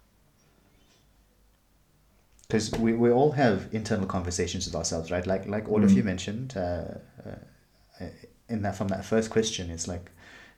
[2.47, 5.25] Because we, we all have internal conversations with ourselves, right?
[5.25, 6.85] Like like all of you mentioned uh,
[7.25, 8.05] uh,
[8.47, 10.11] in that from that first question, it's like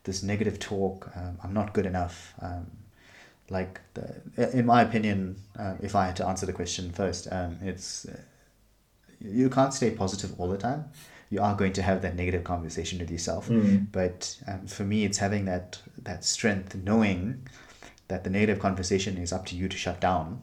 [0.04, 1.10] this negative talk.
[1.16, 2.34] Um, I'm not good enough.
[2.42, 2.68] Um,
[3.50, 7.58] like the, in my opinion, uh, if I had to answer the question first, um,
[7.62, 8.20] it's uh,
[9.22, 10.86] you can't stay positive all the time.
[11.30, 13.50] You are going to have that negative conversation with yourself.
[13.92, 17.48] But um, for me, it's having that that strength, knowing
[18.08, 20.42] that the negative conversation is up to you to shut down,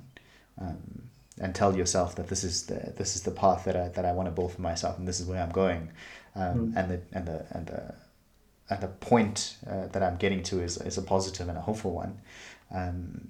[0.60, 1.04] um,
[1.40, 4.12] and tell yourself that this is the this is the path that I that I
[4.12, 5.90] want to build for myself, and this is where I'm going,
[6.36, 7.94] um, and the and the and the
[8.70, 11.92] and the point uh, that I'm getting to is, is a positive and a hopeful
[11.92, 12.20] one.
[12.70, 13.28] Um,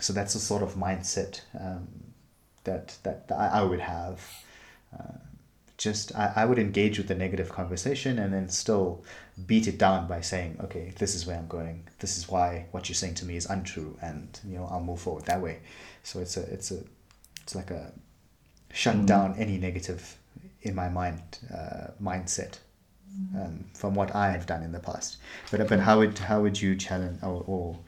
[0.00, 1.88] so that's the sort of mindset um,
[2.64, 4.20] that, that I, I would have.
[4.96, 5.18] Uh,
[5.78, 9.04] just I, I would engage with the negative conversation and then still
[9.46, 11.86] beat it down by saying, okay, this is where I'm going.
[11.98, 15.00] This is why what you're saying to me is untrue, and you know I'll move
[15.00, 15.60] forward that way.
[16.02, 16.82] So it's a it's a
[17.42, 17.92] it's like a
[18.72, 20.16] shut down any negative
[20.62, 21.20] in my mind
[21.54, 22.58] uh, mindset
[23.34, 25.18] um, from what I have done in the past.
[25.50, 27.78] But but how would how would you challenge or or,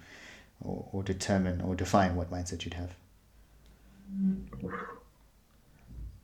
[0.60, 2.94] or, or determine or define what mindset you'd have?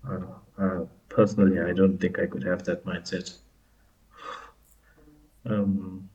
[0.06, 0.20] Uh,
[0.58, 3.36] uh, personally, I don't think I could have that mindset.
[5.46, 6.08] Um,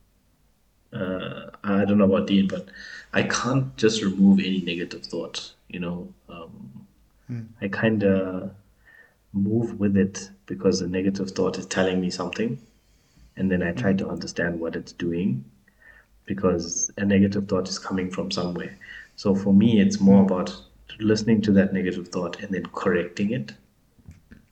[0.91, 2.69] uh, I don't know about Dean, but
[3.13, 5.51] I can't just remove any negative thought.
[5.67, 6.87] You know, um,
[7.31, 7.45] mm.
[7.61, 8.51] I kind of
[9.33, 12.59] move with it because the negative thought is telling me something,
[13.37, 15.45] and then I try to understand what it's doing
[16.25, 18.77] because a negative thought is coming from somewhere.
[19.15, 20.55] So for me, it's more about
[20.99, 23.53] listening to that negative thought and then correcting it.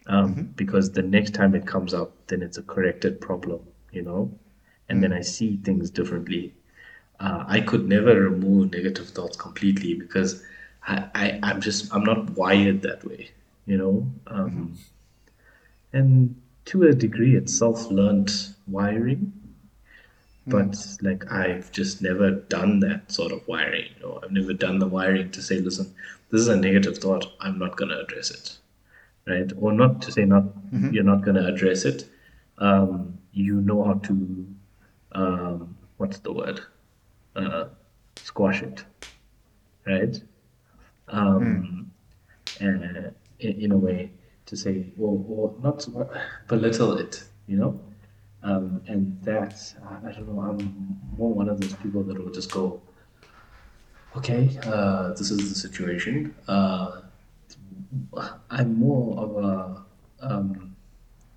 [0.08, 0.42] Um, Mm-hmm.
[0.56, 3.60] Because the next time it comes up, then it's a corrected problem,
[3.92, 4.32] you know,
[4.90, 6.54] and then I see things differently.
[7.20, 10.44] Uh, I could never remove negative thoughts completely because
[10.88, 13.32] I, I, I'm just, I'm not wired that way,
[13.66, 14.08] you know.
[14.28, 14.78] Um,
[15.94, 18.32] and to a degree, it's self learned
[18.68, 19.34] wiring
[20.48, 23.90] but like I've just never done that sort of wiring.
[23.98, 25.94] You know, I've never done the wiring to say, listen,
[26.32, 27.26] this is a negative thought.
[27.42, 28.58] I'm not going to address it,
[29.28, 29.52] right?
[29.60, 30.44] Or not to say not
[30.94, 32.10] you're not going to address it.
[32.58, 34.48] Um, you know how to
[35.14, 36.62] um, what's the word?
[37.36, 37.66] Uh,
[38.16, 38.84] squash it,
[39.86, 40.20] right?
[41.10, 41.92] Um,
[42.60, 44.12] and in, in a way
[44.46, 45.86] to say, or, or not
[46.48, 47.80] belittle it, you know.
[48.44, 49.56] Um, and that,
[50.06, 52.82] I don't know, I'm more one of those people that will just go,
[54.16, 56.34] okay, uh, this is the situation.
[56.48, 57.02] Uh,
[58.50, 59.86] I'm more of a
[60.22, 60.76] um,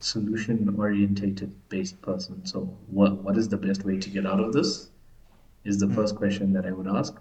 [0.00, 2.44] solution orientated based person.
[2.46, 4.90] So, what, what is the best way to get out of this?
[5.64, 7.14] Is the first question that I would ask.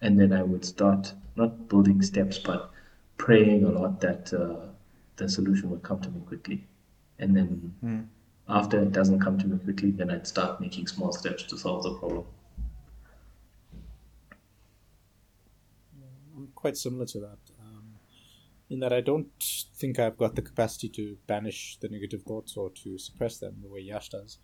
[0.00, 2.70] And then I would start not building steps, but
[3.16, 4.66] praying a lot that uh,
[5.16, 6.66] the solution would come to me quickly.
[7.18, 8.08] And then
[8.48, 11.82] after it doesn't come to me quickly, then I'd start making small steps to solve
[11.82, 12.24] the problem.
[16.36, 17.38] I'm quite similar to that.
[18.68, 19.28] In that I don't
[19.76, 23.68] think I've got the capacity to banish the negative thoughts or to suppress them the
[23.68, 24.38] way Yash does.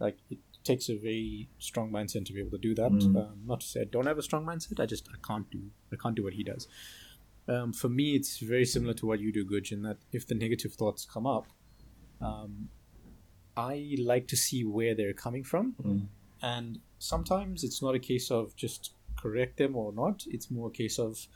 [0.00, 2.92] Like it takes a very strong mindset to be able to do that.
[2.92, 3.16] Mm.
[3.16, 4.80] Um, not to say I don't have a strong mindset.
[4.80, 6.66] I just I can't do I can't do what he does.
[7.48, 10.34] Um, for me, it's very similar to what you do, Guj, in that if the
[10.34, 11.46] negative thoughts come up,
[12.20, 12.68] um,
[13.56, 15.74] I like to see where they're coming from.
[15.82, 16.06] Mm.
[16.42, 20.24] And sometimes it's not a case of just correct them or not.
[20.26, 21.26] It's more a case of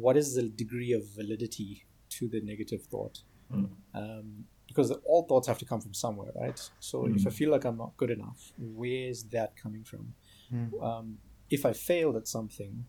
[0.00, 3.22] what is the degree of validity to the negative thought.
[3.52, 3.70] Mm.
[3.94, 6.60] Um, because all thoughts have to come from somewhere, right?
[6.78, 10.12] So if I feel like I'm not good enough, where's that coming from?
[10.82, 12.84] Um, if I failed at something,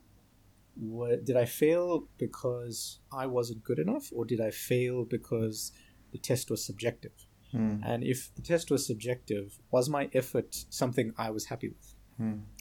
[0.76, 5.72] what, did I fail because I wasn't good enough, or did I fail because
[6.12, 7.14] the test was subjective?
[7.84, 11.96] And if the test was subjective, was my effort something I was happy with?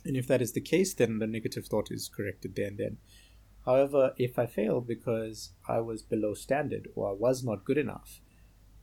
[0.05, 2.97] And if that is the case, then the negative thought is corrected there and then.
[3.69, 8.23] However, if I fail because I was below standard or I was not good enough,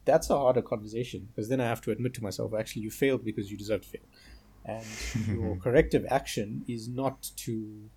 [0.06, 3.26] that's a harder conversation because then I have to admit to myself, actually, you failed
[3.26, 4.08] because you deserve to fail.
[4.63, 4.86] And
[5.28, 7.89] your corrective action is not to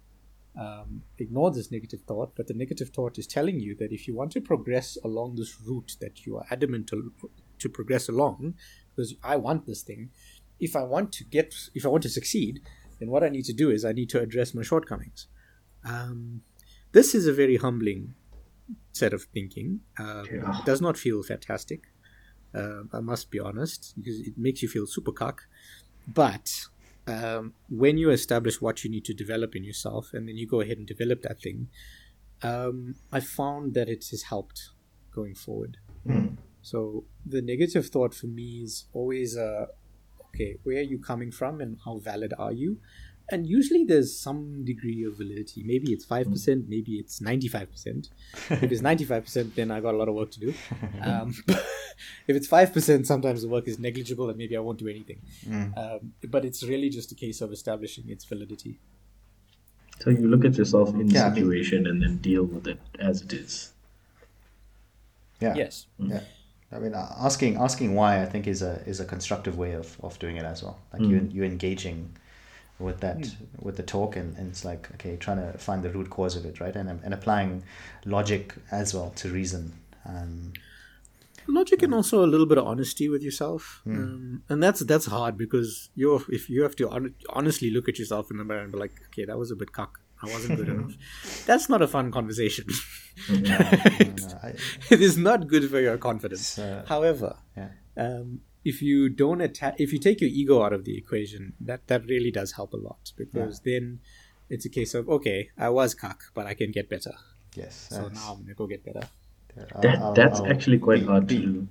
[0.58, 4.14] um, ignore this negative thought, but the negative thought is telling you that if you
[4.14, 7.12] want to progress along this route that you are adamant to,
[7.58, 8.54] to progress along,
[8.96, 10.08] because I want this thing,
[10.58, 12.60] if I want to get, if I want to succeed,
[12.98, 15.26] then what I need to do is I need to address my shortcomings.
[15.84, 16.40] Um,
[16.98, 18.02] this is a very humbling
[19.00, 19.68] set of thinking.
[20.02, 20.58] Um, Yeah.
[20.58, 21.80] It does not feel fantastic.
[22.60, 25.36] Uh, I must be honest, because it makes you feel super cock.
[26.22, 26.46] But
[27.14, 27.44] um,
[27.82, 30.78] when you establish what you need to develop in yourself, and then you go ahead
[30.80, 31.58] and develop that thing,
[32.50, 32.76] um,
[33.18, 34.58] I found that it has helped
[35.18, 35.72] going forward.
[36.70, 36.78] So
[37.34, 39.66] the negative thought for me is always, uh,
[40.28, 42.70] okay, where are you coming from, and how valid are you?
[43.30, 45.62] And usually there's some degree of validity.
[45.62, 48.08] Maybe it's five percent, maybe it's ninety-five percent.
[48.50, 50.54] If it's ninety-five percent, then I got a lot of work to do.
[51.02, 54.88] Um, if it's five percent, sometimes the work is negligible, and maybe I won't do
[54.88, 55.20] anything.
[55.76, 58.78] Um, but it's really just a case of establishing its validity.
[60.00, 62.66] So you look at yourself in Yeah, I the mean- situation and then deal with
[62.66, 63.72] it as it is.
[65.40, 65.54] Yeah.
[65.54, 65.86] Yes.
[65.98, 66.20] Yeah.
[66.72, 69.96] I mean, uh, asking asking why I think is a is a constructive way of,
[70.02, 70.78] of doing it as well.
[70.92, 72.16] Like you you engaging
[72.78, 73.18] with that
[73.60, 76.44] with the talk and, and it's like okay trying to find the root cause of
[76.44, 77.62] it right and and applying
[78.04, 79.72] logic as well to reason
[80.06, 80.52] um,
[81.48, 85.36] logic and also a little bit of honesty with yourself um, and that's that's hard
[85.36, 88.72] because you're if you have to hon- honestly look at yourself in the mirror and
[88.72, 90.92] be like okay that was a bit cock i wasn't good enough
[91.46, 92.64] that's not a fun conversation
[94.42, 94.54] I-
[94.90, 99.74] it is not good for your confidence uh, however yeah um, if you don't attack
[99.84, 102.80] if you take your ego out of the equation that that really does help a
[102.88, 103.84] lot because then
[104.54, 107.14] it's a case of okay i was cock but i can get better
[107.62, 109.06] yes so now i'm gonna go get better
[109.82, 111.68] That I'll- that's I'll actually quite be- hard be- to do.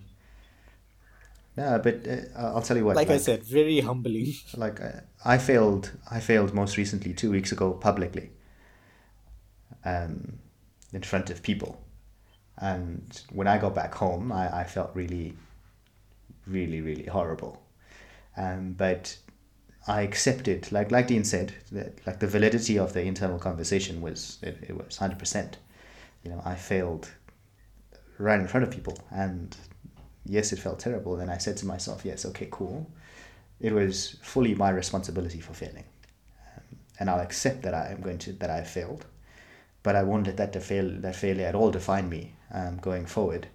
[1.59, 2.17] Yeah, but uh,
[2.53, 2.95] I'll tell you what.
[3.01, 4.27] Like, I said, very humbling.
[4.63, 4.99] Like uh,
[5.33, 5.85] I failed.
[6.17, 8.27] I failed most recently two weeks ago publicly.
[9.85, 10.39] Um,
[10.93, 11.71] in front of people,
[12.57, 15.33] and when I got back home, I, I felt really,
[16.47, 17.61] really, really horrible.
[18.35, 19.17] Um, but
[19.87, 24.37] I accepted, like like Dean said, that like the validity of the internal conversation was
[24.41, 25.57] it, it was hundred percent.
[26.23, 27.09] You know, I failed
[28.17, 29.55] right in front of people, and
[30.25, 31.19] yes, it felt terrible.
[31.19, 32.91] And I said to myself, yes, okay, cool.
[33.59, 35.85] It was fully my responsibility for failing,
[36.55, 36.63] um,
[36.99, 39.05] and I'll accept that I am going to that I failed,
[39.83, 43.05] but I won't let that to fail that failure at all define me um, going
[43.05, 43.47] forward,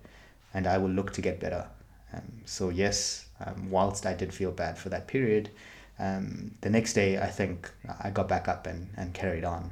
[0.54, 1.68] and I will look to get better.
[2.14, 5.50] Um, so yes, um, whilst I did feel bad for that period
[5.98, 7.70] um, the next day I think
[8.02, 9.70] I got back up and, and carried on.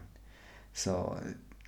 [0.72, 1.18] So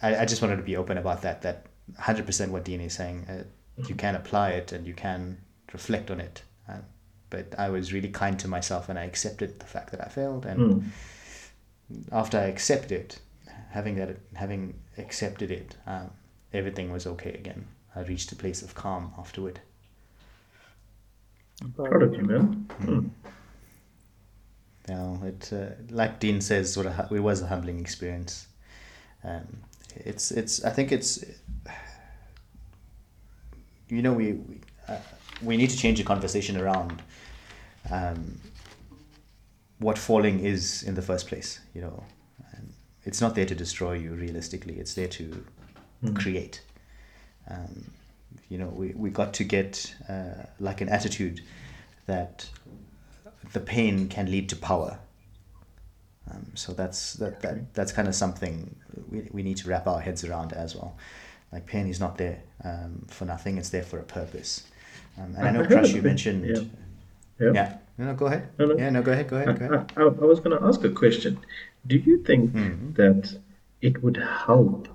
[0.01, 1.67] I, I just wanted to be open about that, that
[1.99, 3.45] 100% what Dean is saying, uh,
[3.89, 5.39] you can apply it and you can
[5.73, 6.43] reflect on it.
[6.69, 6.79] Uh,
[7.31, 10.47] but I was really kind to myself and I accepted the fact that I failed.
[10.47, 10.61] And
[11.91, 12.03] Mm.
[12.13, 13.19] after I accepted it,
[13.71, 16.11] having that, having accepted it, um,
[16.53, 17.67] everything was okay again.
[17.97, 19.61] I reached a place of calm afterward.
[21.77, 22.69] Proud of you, man.
[22.81, 23.11] Mm.
[24.89, 28.49] Know, it uh, like Dean says, sort of, it was a humbling experience.
[29.25, 29.47] Um,
[29.95, 31.25] it's it's I think it's
[33.89, 34.97] you know we we, uh,
[35.41, 37.03] we need to change the conversation around
[37.91, 38.41] um,
[39.79, 41.61] what falling is in the first place.
[41.75, 42.05] You know,
[42.57, 42.73] and
[43.05, 44.15] it's not there to destroy you.
[44.15, 45.45] Realistically, it's there to
[46.15, 46.63] create.
[47.49, 47.93] Um,
[48.49, 51.41] you know, we, we got to get uh, like an attitude
[52.07, 52.49] that
[53.53, 54.99] the pain can lead to power.
[56.31, 58.75] Um, so that's that, that that's kind of something
[59.11, 60.97] we, we need to wrap our heads around as well.
[61.53, 64.65] Like pain is not there um, for nothing; it's there for a purpose.
[65.19, 66.47] Um, and I know, heard Prash, you mentioned.
[66.47, 66.63] Yeah.
[67.41, 67.53] Yeah.
[67.53, 67.79] Yeah.
[67.99, 68.49] No, no, go ahead.
[68.59, 68.77] No, no.
[68.77, 69.29] Yeah, no, go ahead.
[69.29, 69.59] Go ahead.
[69.59, 69.93] Go ahead.
[69.97, 71.39] I, I, I was going to ask a question.
[71.87, 72.95] Do you think Mhm.
[72.95, 73.37] that
[73.81, 74.89] it would help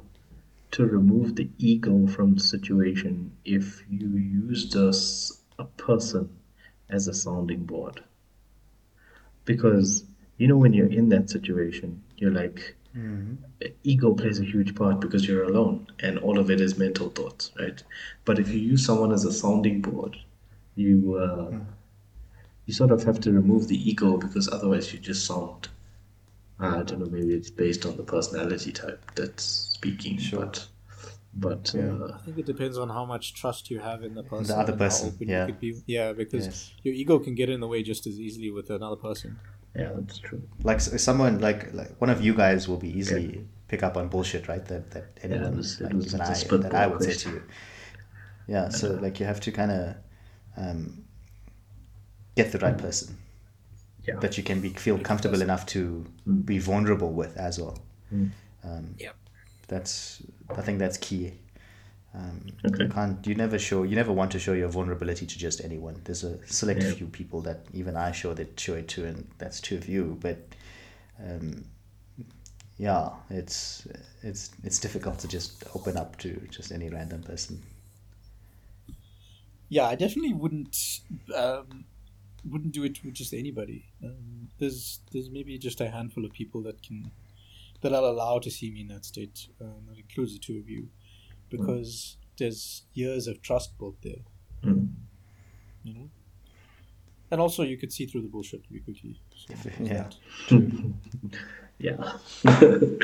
[0.72, 6.30] to remove the ego from the situation if you used a, s- a person
[6.90, 8.04] as a sounding board?
[9.46, 10.04] Because,
[10.38, 13.38] you know, when you're in that situation, you're like, Mhm.
[13.84, 17.52] ego plays a huge part because you're alone and all of it is mental thoughts,
[17.60, 17.82] right?
[18.26, 20.18] But if you use someone as a sounding board,
[20.76, 21.52] you uh,
[22.66, 25.70] you sort of have to remove the ego because otherwise you just sound.
[26.60, 27.06] I don't know.
[27.06, 30.46] Maybe it's based on the personality type that's speaking, Sure.
[30.46, 30.68] but
[31.34, 31.94] but Yeah.
[31.94, 34.58] uh, I think it depends on how much trust you have in the person.
[34.60, 35.46] other person, yeah.
[35.46, 35.76] Could be.
[35.86, 36.72] Yeah, because Yes.
[36.84, 39.38] your ego can get in the way just as easily with another person.
[39.76, 40.42] yeah, that's true.
[40.64, 44.48] Like someone like like one of you guys will be easily pick up on bullshit,
[44.48, 44.66] right?
[44.66, 47.14] That that anyone was- like was even just a I spitball that I would say
[47.14, 47.44] to you.
[48.48, 49.96] Yeah, so like you have to kind of
[50.56, 51.04] um,
[52.36, 53.16] get the right person
[54.08, 54.20] Yeah.
[54.20, 56.46] that you can be feel comfortable enough to Mm.
[56.46, 57.78] be vulnerable with as well.
[58.14, 58.32] Mm.
[58.64, 59.16] Um, Yep.
[59.68, 60.22] That's
[60.58, 61.34] I think that's key.
[62.14, 62.84] Um, Okay.
[62.86, 63.28] You can't.
[63.28, 63.84] You never show.
[63.84, 66.02] You never want to show your vulnerability to just anyone.
[66.06, 66.94] There's a select Yeah.
[66.94, 70.18] few people that even I show that show it to, and that's two of you.
[70.22, 70.38] But
[71.20, 71.66] um,
[72.78, 73.88] yeah, it's
[74.24, 77.62] it's it's difficult to just open up to just any random person.
[79.70, 81.02] Yeah, I definitely wouldn't
[81.36, 81.84] um,
[82.50, 83.86] wouldn't do it with just anybody.
[84.04, 87.12] Um, there's there's maybe just a handful of people that can
[87.82, 89.48] that I'll allow to see me in that state.
[89.62, 90.88] Um, that includes the two of you,
[91.50, 94.24] because there's years of trust built there.
[94.64, 94.90] Mm.
[95.84, 96.10] You know,
[97.32, 99.22] and also you could see through the bullshit quickly.
[99.36, 100.10] So Yeah.
[101.80, 102.14] Yeah.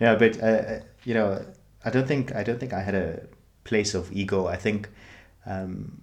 [0.00, 1.44] Yeah, but uh, uh, you know,
[1.84, 3.26] I don't think I don't think I had a
[3.64, 4.46] place of ego.
[4.46, 4.88] I think
[5.44, 6.00] um,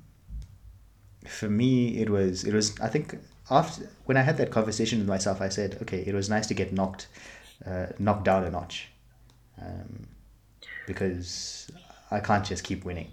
[1.29, 3.17] for me it was it was I think
[3.49, 6.53] after when I had that conversation with myself, I said, okay, it was nice to
[6.53, 7.07] get knocked
[7.65, 8.89] uh, knocked down a notch,
[9.61, 10.07] um,
[10.85, 11.69] because
[12.11, 13.09] I can't just keep winning.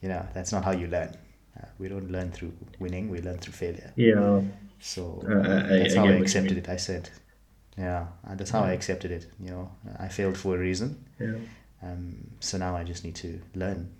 [0.00, 1.16] You know, that's not how you learn.
[1.58, 3.92] Uh, we don't learn through winning; we learn through failure.
[3.96, 4.40] yeah.
[4.80, 5.42] So Uh,
[5.78, 6.68] that's I how get I accepted it.
[6.68, 7.08] I said,
[7.78, 9.26] yeah, that's how I accepted it.
[9.38, 11.04] You know, I failed for a reason.
[11.20, 11.34] Yeah.
[11.82, 13.90] Um, so now I just need to learn.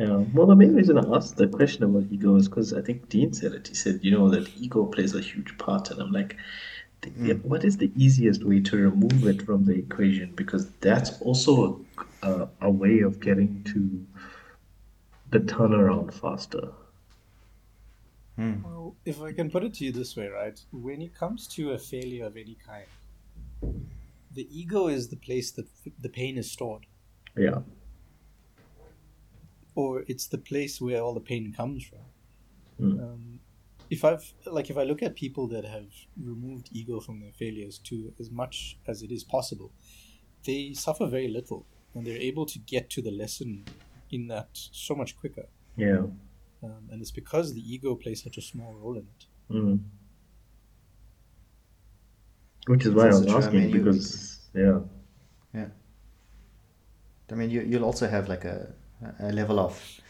[0.00, 0.24] Yeah.
[0.32, 3.34] Well, the main reason I asked the question about ego is because I think Dean
[3.34, 3.68] said it.
[3.68, 5.90] He said, you know, that ego plays a huge part.
[5.90, 6.38] And I'm like,
[7.02, 10.32] th- yeah, what is the easiest way to remove it from the equation?
[10.34, 11.84] Because that's also
[12.22, 14.06] a, a way of getting to
[15.28, 16.70] the turnaround faster.
[18.36, 18.62] Hmm.
[18.62, 20.58] Well, if I can put it to you this way, right?
[20.72, 22.86] When it comes to a failure of any kind,
[24.32, 25.66] the ego is the place that
[26.00, 26.86] the pain is stored.
[27.36, 27.58] Yeah.
[29.80, 32.04] Or it's the place where all the pain comes from.
[32.80, 32.94] Mm.
[33.04, 33.40] Um,
[33.90, 34.26] if I've
[34.58, 35.90] like if I look at people that have
[36.32, 38.56] removed ego from their failures to as much
[38.86, 39.70] as it is possible,
[40.46, 41.62] they suffer very little
[41.94, 43.64] and they're able to get to the lesson
[44.10, 45.46] in that so much quicker.
[45.76, 46.04] Yeah.
[46.62, 49.22] Um, and it's because the ego plays such a small role in it.
[49.50, 49.78] Mm.
[52.66, 53.34] Which is why I was true.
[53.34, 54.78] I asking mean, you- because yeah.
[55.54, 55.70] Yeah.
[57.32, 58.72] I mean, you, you'll also have like a,
[59.18, 60.00] a level of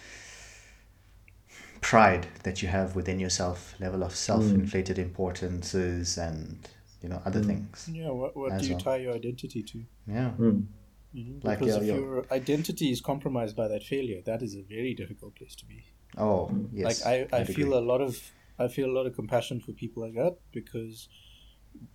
[1.81, 5.03] pride that you have within yourself, level of self-inflated mm.
[5.03, 6.69] importances and,
[7.03, 7.47] you know, other mm.
[7.47, 7.89] things.
[7.93, 8.81] Yeah, what, what do you well.
[8.81, 9.85] tie your identity to?
[10.07, 10.31] Yeah.
[10.39, 10.67] Mm.
[11.13, 11.41] You know?
[11.43, 14.63] Like because your- if your- your identity is compromised by that failure, that is a
[14.63, 15.85] very difficult place to be.
[16.17, 16.69] Oh, mm.
[16.73, 17.05] yes.
[17.05, 19.73] like I, I I'd feel a lot of I feel a lot of compassion for
[19.73, 21.09] people like that because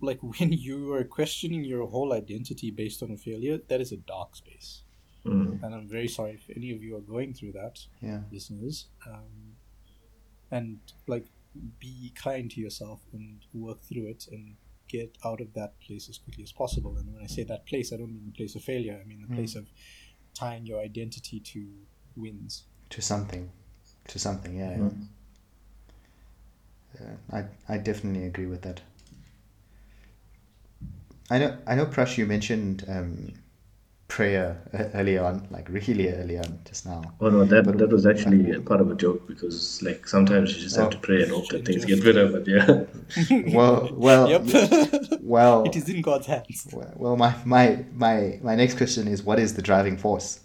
[0.00, 3.96] like when you are questioning your whole identity based on a failure, that is a
[3.96, 4.82] dark space.
[5.26, 5.62] Mm.
[5.62, 8.22] And I'm very sorry if any of you are going through that, Yeah.
[8.32, 8.86] listeners.
[9.06, 9.56] Um,
[10.50, 11.26] and like
[11.80, 14.56] be kind to yourself and work through it and
[14.88, 16.96] get out of that place as quickly as possible.
[16.96, 19.00] And when I say that place, I don't mean the place of failure.
[19.02, 19.34] I mean the Hmm.
[19.36, 19.66] place of
[20.34, 21.66] tying your identity to
[22.14, 22.64] wins.
[22.90, 23.50] To something.
[24.08, 24.70] To something, yeah.
[24.70, 24.76] yeah.
[24.78, 25.06] Mm.
[27.00, 28.80] Yeah, I I definitely agree with that.
[31.30, 33.32] I know I know Prash you mentioned um,
[34.08, 34.56] prayer
[34.94, 37.02] early on, like really early on just now.
[37.20, 40.54] Oh no, that But- that was actually a part of a joke because like sometimes
[40.54, 41.00] you just have to Oh.
[41.00, 42.28] pray and hope that things get better.
[42.28, 42.84] But yeah,
[43.54, 44.42] Well, well, yep.
[45.22, 46.68] well, it is in God's hands.
[46.72, 50.40] well, well, my, my my my next question is, what is the driving force?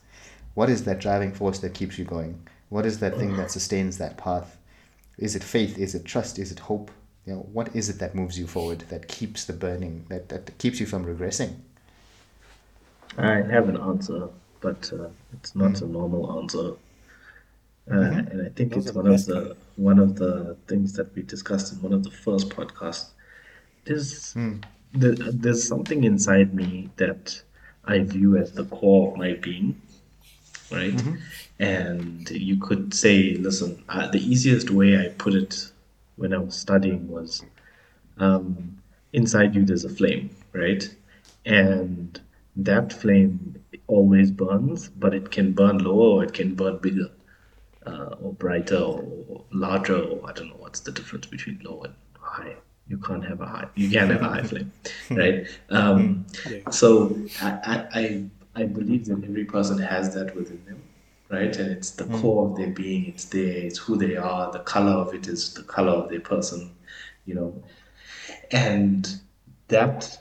[0.55, 2.47] What is that driving force that keeps you going?
[2.69, 4.57] What is that thing that sustains that path?
[5.17, 5.77] Is it faith?
[5.77, 6.39] Is it trust?
[6.39, 6.89] Is it hope?
[7.27, 8.79] You know, what is it that moves you forward?
[8.89, 10.05] That keeps the burning?
[10.09, 11.51] That that keeps you from regressing?
[13.17, 14.29] I have an answer,
[14.61, 16.73] but uh, it's not a normal answer.
[17.91, 17.95] Uh,
[18.31, 21.73] And I think Those it's one of the one of the things that we discussed
[21.73, 23.09] in one of the first podcasts.
[23.85, 24.37] There's
[24.93, 27.41] there, there's something inside me that
[27.85, 29.81] I view as the core of my being,
[30.71, 30.99] right?
[31.59, 35.71] And you could say, listen, uh, the easiest way I put it
[36.17, 37.43] when I was studying was
[38.17, 38.77] um,
[39.13, 40.83] inside you there's a flame, right?
[41.45, 42.19] And
[42.55, 47.09] that flame always burns, but it can burn lower or it can burn bigger,
[47.85, 51.93] uh, or brighter or larger, or I don't know what's the difference between low and
[52.19, 52.55] high.
[52.87, 53.67] You can't have a high.
[53.75, 54.71] You can have a high flame,
[55.11, 55.47] right?
[55.69, 56.69] Um, Yeah.
[56.71, 60.81] so I, I, I, I believe that every person has that within them,
[61.29, 61.55] right?
[61.55, 63.05] And it's the core of their being.
[63.05, 63.65] It's there.
[63.65, 64.51] It's who they are.
[64.51, 66.71] The color of it is the color of their person,
[67.25, 67.63] you know.
[68.51, 69.07] And
[69.69, 70.19] that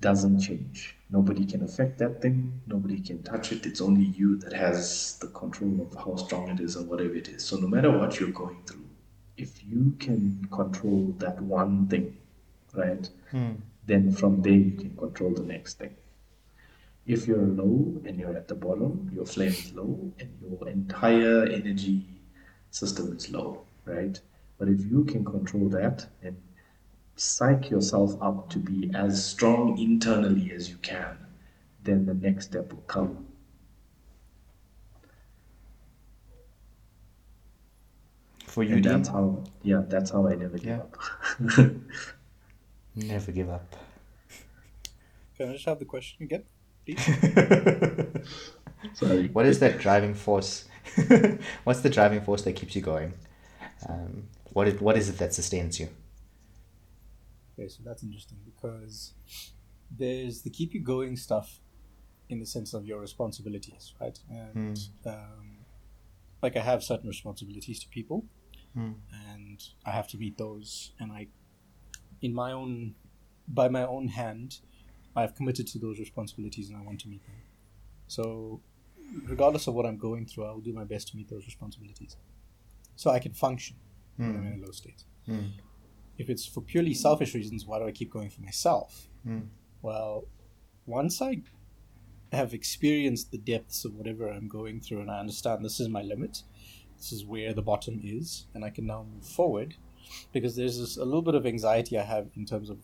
[0.00, 0.94] doesn't change.
[1.10, 2.60] Nobody can affect that thing.
[2.66, 3.64] Nobody can touch it.
[3.64, 7.28] It's only you that has the control of how strong it is or whatever it
[7.28, 7.42] is.
[7.42, 8.84] So no matter what you're going through,
[9.38, 12.16] if you can control that one thing,
[12.74, 13.52] right, hmm.
[13.86, 15.94] then from there you can control the next thing.
[17.06, 21.44] If you're low and you're at the bottom, your flame is low and your entire
[21.44, 22.04] energy
[22.70, 24.20] system is low, right?
[24.58, 26.36] But if you can control that and
[27.18, 31.16] psych yourself up to be as strong internally as you can,
[31.82, 33.26] then the next step will come.
[38.46, 40.78] For you, And Dean, that's how, yeah, that's how I never give Yeah.
[40.78, 40.96] up.
[42.96, 43.76] never give up.
[45.36, 46.44] Can I just have the question again,
[46.84, 46.98] please?
[48.94, 49.28] Sorry.
[49.28, 50.64] What is that driving force?
[51.64, 53.12] What's the driving force that keeps you going?
[53.88, 55.88] Um, what is, what is it that sustains you?
[57.58, 59.14] Okay, so that's interesting because
[59.90, 61.60] there's the keep you going stuff
[62.28, 64.18] in the sense of your responsibilities, right?
[64.30, 65.08] And hmm.
[65.08, 65.58] um,
[66.40, 68.26] like I have certain responsibilities to people,
[68.74, 68.92] hmm.
[69.30, 70.92] and I have to meet those.
[71.00, 71.28] And I,
[72.22, 72.94] in my own,
[73.48, 74.60] by my own hand,
[75.16, 77.34] I have committed to those responsibilities, and I want to meet them.
[78.06, 78.60] So,
[79.26, 82.16] regardless of what I'm going through, I will do my best to meet those responsibilities,
[82.94, 83.76] so I can function
[84.16, 84.64] when I'm in a hmm.
[84.64, 85.02] low state
[86.18, 89.08] if it's for purely selfish reasons, why do I keep going for myself?
[89.24, 89.40] Hmm.
[89.82, 90.26] Well,
[90.86, 91.42] once I
[92.32, 96.02] have experienced the depths of whatever I'm going through and I understand this is my
[96.02, 96.42] limit,
[96.96, 99.76] this is where the bottom is, and I can now move forward,
[100.32, 102.78] because there's this, a little bit of anxiety I have in terms of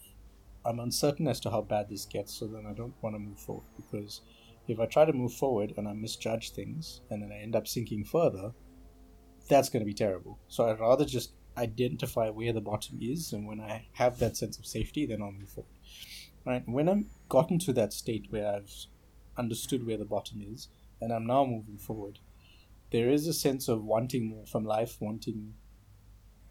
[0.64, 3.38] I'm uncertain as to how bad this gets, so then I don't want to move
[3.38, 4.22] forward because
[4.66, 7.68] if I try to move forward and I misjudge things and then I end up
[7.68, 8.52] sinking further,
[9.48, 10.38] that's going to be terrible.
[10.48, 14.58] So I'd rather just identify where the bottom is, and when I have that sense
[14.58, 15.70] of safety, then I'll move forward.
[16.46, 16.62] Right?
[16.68, 18.72] When I'm gotten to that state where I've
[19.36, 20.68] understood where the bottom is,
[21.00, 22.18] and I'm now moving forward,
[22.90, 25.54] there is a sense of wanting more from life, wanting,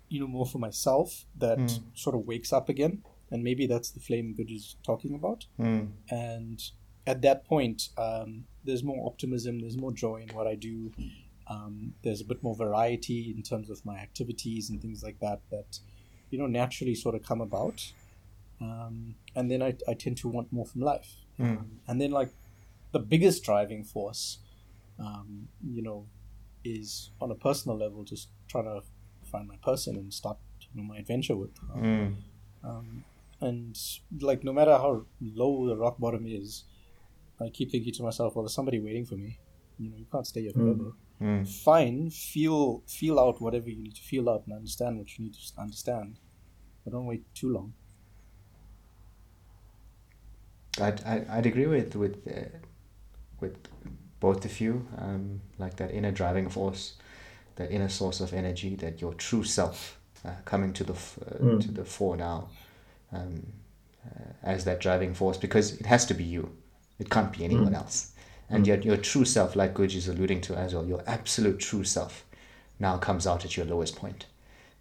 [0.09, 1.83] you know, more for myself that Mm.
[1.93, 3.03] sort of wakes up again.
[3.31, 5.47] And maybe that's the flame Guj is talking about.
[5.57, 5.93] Mm.
[6.09, 6.61] And
[7.07, 10.91] at that point, um, there's more optimism, there's more joy in what I do.
[11.47, 15.41] Um, there's a bit more variety in terms of my activities and things like that
[15.51, 15.79] that,
[16.29, 17.91] you know, naturally sort of come about.
[18.61, 21.15] Um, and then I, I tend to want more from life.
[21.39, 21.57] Mm.
[21.57, 22.29] Um, and then, like,
[22.91, 24.37] the biggest driving force,
[24.99, 26.05] um, you know,
[26.63, 28.81] is on a personal level, just trying to
[29.23, 31.53] find my person and start, you know, my adventure with.
[31.75, 32.15] Mm.
[32.63, 33.03] Um,
[33.41, 33.77] and
[34.21, 36.63] like, no matter how low the rock bottom is,
[37.41, 39.39] I keep thinking to myself, well, there's somebody waiting for me.
[39.79, 40.53] You know, you can't stay here Mm.
[40.53, 40.83] forever.
[40.83, 40.93] Mm.
[41.45, 45.33] Fine, feel feel out whatever you need to feel out and understand what you need
[45.35, 46.19] to understand,
[46.83, 47.73] but don't wait too long.
[50.81, 52.57] I'd, I- I'd agree with with uh,
[53.39, 53.55] with
[54.19, 54.87] both of you.
[54.97, 56.93] Um, like that inner driving force,
[57.55, 61.35] that inner source of energy, that your true self uh, coming to the f- uh,
[61.43, 61.61] Mm.
[61.61, 62.49] to the fore now,
[63.11, 63.43] um,
[64.05, 66.49] uh, as that driving force because it has to be you.
[66.99, 68.12] It can't be anyone else.
[68.53, 68.67] And Mm.
[68.67, 72.23] yet your true self, like Guj is alluding to as well, your absolute true self,
[72.79, 74.25] now comes out at your lowest point.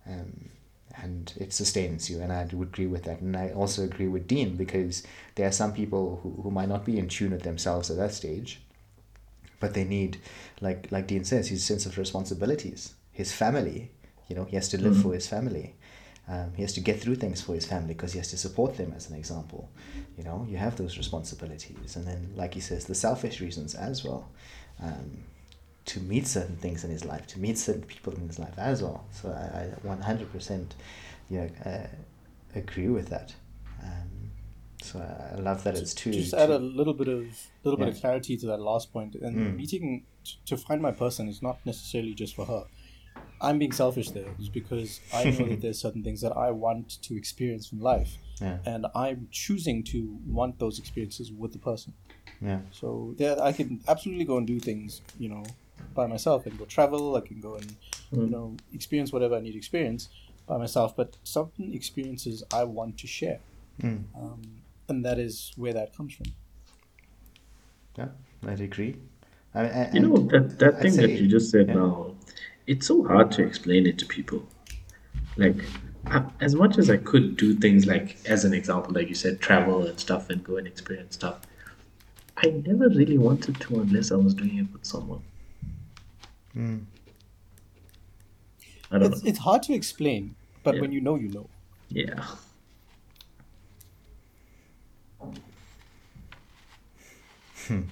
[0.06, 0.50] Um,
[1.02, 2.20] and it sustains you.
[2.20, 3.20] And I would agree with that.
[3.20, 5.02] And I also agree with Dean because
[5.36, 8.12] there are some people who, who might not be in tune with themselves at that
[8.12, 8.60] stage,
[9.58, 10.18] but they need,
[10.60, 13.90] like like Dean says, his sense of responsibilities, his family.
[14.28, 15.02] You know, he has to live Mhm.
[15.02, 15.74] for his family.
[16.28, 18.76] Um, he has to get through things for his family because he has to support
[18.76, 19.68] them, as an example.
[20.16, 24.04] You know, you have those responsibilities, and then, like he says, the selfish reasons as
[24.04, 24.30] well.
[24.80, 25.24] Um,
[25.84, 28.82] to meet certain things in his life, to meet certain people in his life as
[28.84, 29.04] well.
[29.10, 30.66] So I, I 100%
[31.28, 31.86] you know, uh,
[32.54, 33.34] agree with that.
[33.82, 34.30] Um,
[34.80, 36.12] so I, love that it's two.
[36.12, 37.24] Just add a little bit of
[37.64, 39.16] little bit of clarity to that last point.
[39.16, 39.56] And Mm.
[39.56, 42.64] meeting t- to find my person is not necessarily just for her.
[43.43, 47.03] I'm being selfish there, is because I know that there's certain things that I want
[47.03, 51.93] to experience from life, yeah, and I'm choosing to want those experiences with the person.
[52.40, 55.45] yeah, So there, I can absolutely go and do things, you know,
[55.95, 56.43] by myself.
[56.47, 57.16] I can go travel.
[57.16, 57.68] I can go and
[58.12, 58.30] you Mm.
[58.30, 60.09] know experience whatever I need to experience
[60.47, 60.95] by myself.
[60.97, 63.40] But certain experiences I want to share,
[63.82, 64.43] mm, um,
[64.88, 66.26] and that is where that comes from.
[67.99, 68.09] yeah.
[68.47, 68.97] I'd agree.
[69.55, 71.74] I mean, You know that that I'd thing that you just said yeah.
[71.74, 72.14] now,
[72.66, 74.46] it's so hard to explain it to people.
[75.36, 75.56] Like,
[76.40, 79.86] as much as I could do things like, as an example, like you said, travel
[79.86, 81.40] and stuff, and go and experience stuff.
[82.36, 85.22] I never really wanted to unless I was doing it with someone.
[86.56, 86.84] Mm,
[88.90, 89.28] I don't It's, know.
[89.28, 90.34] it's hard to explain,
[90.64, 90.80] but Yeah.
[90.82, 91.48] when you know, you know.
[91.88, 92.24] Yeah.
[97.70, 97.82] I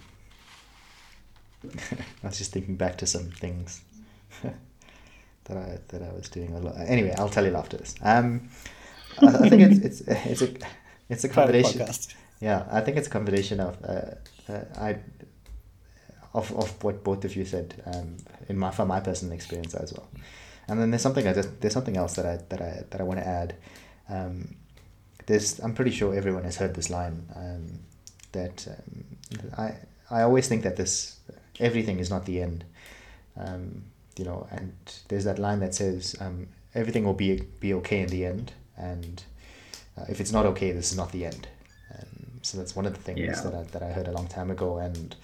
[2.22, 3.82] was just thinking back to some things
[5.44, 6.74] that I that I was doing a lot.
[6.78, 7.94] Anyway, I'll tell you after this.
[8.02, 8.48] Um,
[9.20, 10.54] I, I think it's it's it's a
[11.08, 11.80] it's a combination.
[11.80, 12.14] podcast.
[12.40, 14.98] Yeah, I think it's a combination of uh, uh, I
[16.34, 18.16] of of what both of you said um,
[18.48, 20.08] in my from my personal experience as well,
[20.68, 23.04] and then there's something I just there's something else that I that I that I
[23.04, 23.56] want to add.
[24.08, 24.56] Um,
[25.26, 27.80] there's I'm pretty sure everyone has heard this line um,
[28.32, 29.04] that um,
[29.58, 29.74] I
[30.10, 31.18] I always think that this
[31.58, 32.64] everything is not the end,
[33.36, 33.84] um,
[34.16, 34.72] you know, and
[35.08, 39.22] there's that line that says um, everything will be be okay in the end, and
[39.96, 41.48] uh, if it's not okay, this is not the end.
[41.94, 43.40] Um, so that's one of the things Yeah.
[43.42, 45.14] that I, that I heard a long time ago, and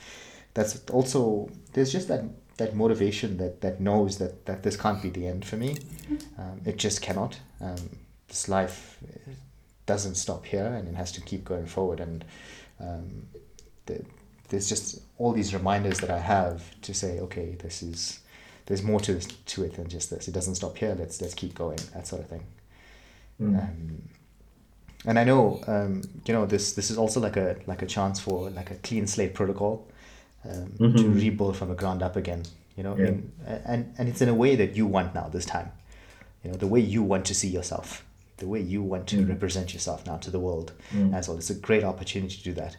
[0.55, 2.25] that's also there's just that
[2.57, 5.77] that motivation that that knows that that this can't be the end for me.
[6.39, 7.39] Um, it just cannot.
[7.61, 7.77] Um,
[8.29, 8.99] this life
[9.87, 12.01] doesn't stop here, and it has to keep going forward.
[12.01, 12.25] And
[12.81, 13.27] um,
[13.87, 14.05] the,
[14.49, 18.21] there's just all these reminders that I have to say, okay, this is
[18.67, 20.29] there's more to to it than just this.
[20.29, 20.95] It doesn't stop here.
[20.99, 21.79] Let's let's keep going.
[21.95, 22.45] That sort of thing.
[23.41, 23.59] Mm.
[23.63, 24.03] Um,
[25.05, 28.19] and I know, um, you know, this this is also like a like a chance
[28.21, 29.87] for like a clean slate protocol
[30.45, 31.15] um, to Mhm.
[31.15, 32.43] rebuild from the ground up again.
[32.77, 33.07] You know, Yeah.
[33.09, 33.33] in,
[33.65, 35.71] and and it's in a way that you want now this time.
[36.43, 38.05] You know, the way you want to see yourself,
[38.39, 39.29] the way you want to Mm.
[39.29, 41.15] represent yourself now to the world Mm.
[41.15, 41.39] as well.
[41.39, 42.77] It's a great opportunity to do that.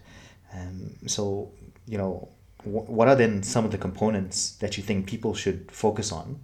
[0.54, 1.52] Um, so
[1.88, 2.28] you know,
[2.72, 6.40] what are then some of the components that you think people should focus on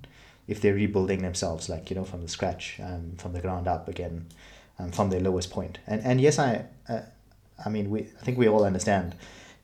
[0.47, 3.87] if they're rebuilding themselves, like you know, from the scratch, um, from the ground up
[3.87, 4.27] again,
[4.79, 5.79] um, from their lowest point?
[5.87, 7.01] And and yes, I, uh,
[7.65, 9.15] I mean, we I think we all understand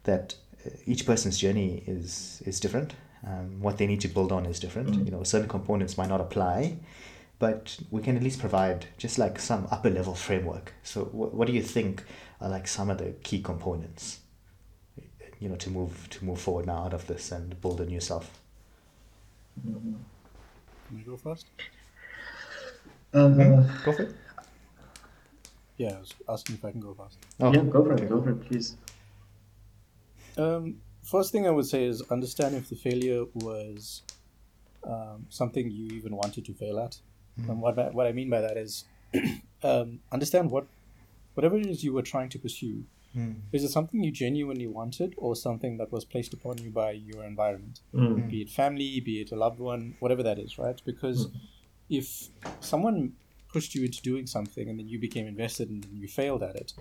[0.03, 0.35] that
[0.65, 2.93] uh, each person's journey is is different.
[3.25, 4.89] Um, what they need to build on is different.
[4.91, 5.05] Mm.
[5.05, 6.77] You know, certain components might not apply,
[7.37, 10.73] but we can at least provide just like some upper level framework.
[10.83, 12.03] So, wh- what do you think
[12.39, 14.19] are like some of the key components?
[15.39, 17.99] You know, to move to move forward now out of this and build a new
[17.99, 18.39] self.
[19.63, 20.03] Can
[20.97, 21.45] I go first?
[23.13, 23.27] Uh,
[23.85, 24.15] Go for it.
[25.77, 27.17] Yeah, I was asking if I can go first.
[27.39, 28.03] Oh, yeah, go for okay.
[28.03, 28.09] it.
[28.09, 28.75] Go for it, please.
[30.37, 34.03] Um, first thing I would say is understand if the failure was
[34.83, 36.97] um, something you even wanted to fail at.
[37.47, 38.83] And what I, what I mean by that is
[39.63, 40.67] um, understand what
[41.35, 42.83] whatever it is you were trying to pursue.
[43.51, 47.23] Is it something you genuinely wanted, or something that was placed upon you by your
[47.23, 47.81] environment?
[47.93, 48.29] Mm.
[48.29, 50.79] Be it family, be it a loved one, whatever that is, right?
[50.85, 51.27] Because
[51.89, 52.29] if
[52.59, 53.13] someone
[53.51, 56.73] pushed you into doing something and then you became invested and you failed at it,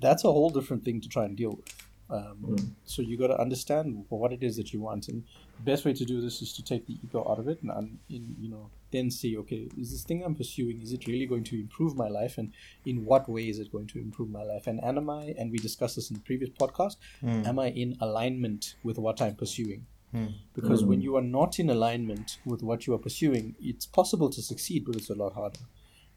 [0.00, 1.68] that's a whole different thing to try and deal with.
[2.10, 2.70] Um, Mm.
[2.84, 5.24] So you got to understand what it is that you want, and
[5.56, 7.70] the best way to do this is to take the ego out of it and,
[7.70, 11.26] un- in, you know, then see, okay, is this thing I'm pursuing is it really
[11.26, 12.52] going to improve my life, and
[12.84, 14.66] in what way is it going to improve my life?
[14.66, 15.34] And am I?
[15.38, 16.96] And we discussed this in the previous podcast.
[17.20, 17.42] Hmm.
[17.46, 19.86] Am I in alignment with what I'm pursuing?
[20.12, 20.26] Hmm.
[20.54, 21.04] Because when hmm.
[21.04, 24.96] you are not in alignment with what you are pursuing, it's possible to succeed, but
[24.96, 25.66] it's a lot harder,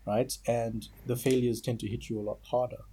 [0.06, 0.38] right?
[0.48, 2.84] And the failures tend to hit you a lot harder.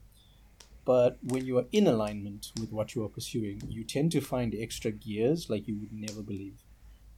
[0.84, 4.54] But when you are in alignment with what you are pursuing, you tend to find
[4.54, 6.63] extra gears like you would never believe.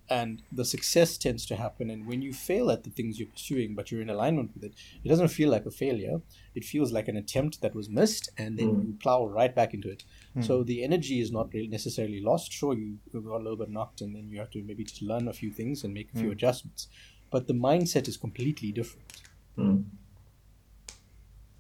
[0.09, 1.91] And the success tends to happen.
[1.91, 4.75] And when you fail at the things you're pursuing, but you're in alignment with it,
[5.05, 6.21] it doesn't feel like a failure.
[6.55, 8.87] It feels like an attempt that was missed, and then hmm.
[8.87, 10.05] you plow right back into it.
[10.35, 10.43] Hmm.
[10.43, 12.53] So the energy is not really necessarily lost.
[12.53, 15.27] Sure, you got a little bit knocked, and then you have to maybe just learn
[15.29, 16.33] a few things and make a few hmm.
[16.33, 16.89] adjustments.
[17.31, 19.13] But the mindset is completely different.
[19.59, 19.85] Mm.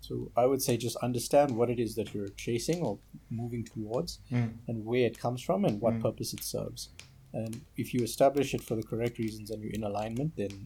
[0.00, 4.20] So I would say just understand what it is that you're chasing or moving towards
[4.30, 6.90] and where it comes from and what purpose it serves.
[7.36, 10.64] And if you establish it for the correct reasons and you're in alignment, then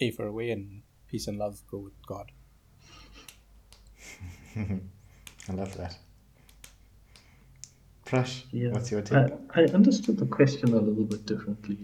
[0.00, 2.30] A for away and peace and love go with God.
[4.56, 5.96] I love that.
[8.04, 8.72] Prash, Yeah.
[8.72, 9.32] what's your take?
[9.54, 11.78] I, I understood the question a little bit differently.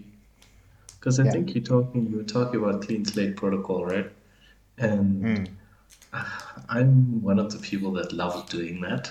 [0.99, 1.31] Because I Yeah.
[1.31, 4.11] think you're talking you were talking about clean slate protocol, right?
[4.77, 5.47] And Mm.
[6.69, 9.09] I'm one of the people that love doing that.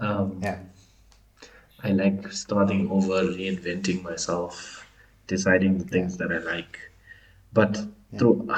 [0.00, 0.58] Um, Yeah.
[1.82, 4.86] I like starting over, reinventing myself,
[5.26, 6.78] deciding the things that I like.
[7.52, 7.78] But
[8.18, 8.48] through,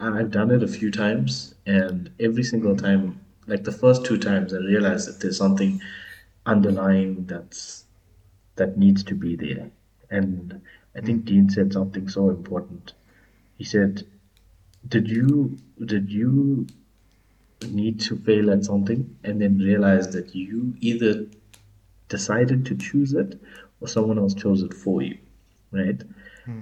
[0.00, 4.54] I've done it a few times, and every single time, like the first two times,
[4.54, 5.80] I realized that there's something
[6.46, 7.84] underlying that's
[8.56, 9.70] that needs to be there.
[10.10, 10.60] And
[10.96, 11.26] I think mm.
[11.26, 12.94] Dean said something so important.
[13.58, 14.06] He said,
[14.88, 16.66] "Did you did you
[17.68, 21.26] need to fail at something and then realize that you either
[22.10, 23.40] decided to choose it
[23.80, 25.16] or someone else chose it for you,
[25.72, 26.02] right?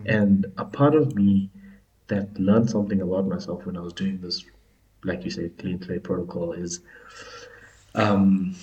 [0.07, 1.51] And a part of me
[2.07, 4.45] that learned something about myself when I was doing this,
[5.05, 6.81] like you said, clean slate protocol is
[7.95, 8.55] um,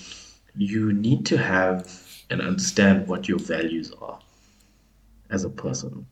[0.56, 1.92] you need to have
[2.30, 4.18] and understand what your values are
[5.30, 6.06] as a person.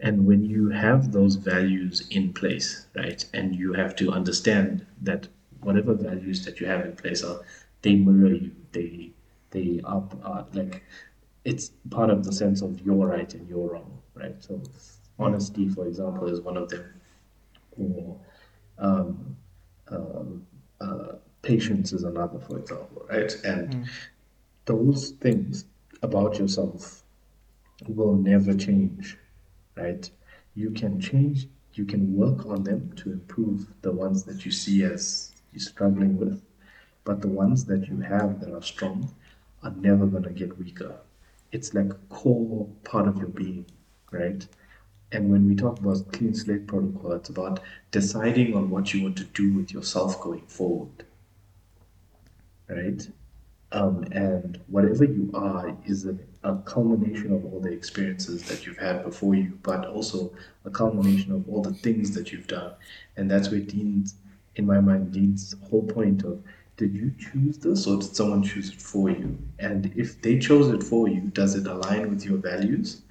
[0.00, 5.28] And when you have those values in place, right, and you have to understand that
[5.60, 7.40] whatever values that you have in place are,
[7.82, 8.52] they mirror you.
[8.72, 9.10] They
[9.50, 10.82] they are, are like
[11.44, 14.36] it's part of the sense of you're right and you're wrong, right?
[14.40, 14.60] So
[15.18, 16.84] honesty, for example, is one of them,
[17.78, 18.16] or
[18.78, 19.36] um,
[19.88, 20.46] um,
[20.80, 23.32] uh, patience is another, for example, right?
[23.44, 23.88] And
[24.66, 25.64] those things
[26.02, 27.02] about yourself
[27.88, 29.16] will never change,
[29.76, 30.08] right?
[30.54, 34.84] You can change, you can work on them to improve the ones that you see
[34.84, 36.42] as you're struggling with,
[37.04, 39.14] but the ones that you have that are strong
[39.62, 40.94] are never going to get weaker.
[41.52, 43.66] It's like a core part of your being,
[44.10, 44.46] right?
[45.12, 49.16] And when we talk about clean slate protocol, it's about deciding on what you want
[49.18, 51.04] to do with yourself going forward,
[52.68, 53.08] right?
[53.72, 58.78] Um, and whatever you are is a, a culmination of all the experiences that you've
[58.78, 60.32] had before you, but also
[60.64, 62.72] a culmination of all the things that you've done.
[63.16, 64.14] And that's where Dean's,
[64.56, 66.42] in my mind, Dean's whole point of
[66.80, 69.36] did you choose this or did someone choose it for you?
[69.58, 73.02] And if they chose it for you, does it align with your values?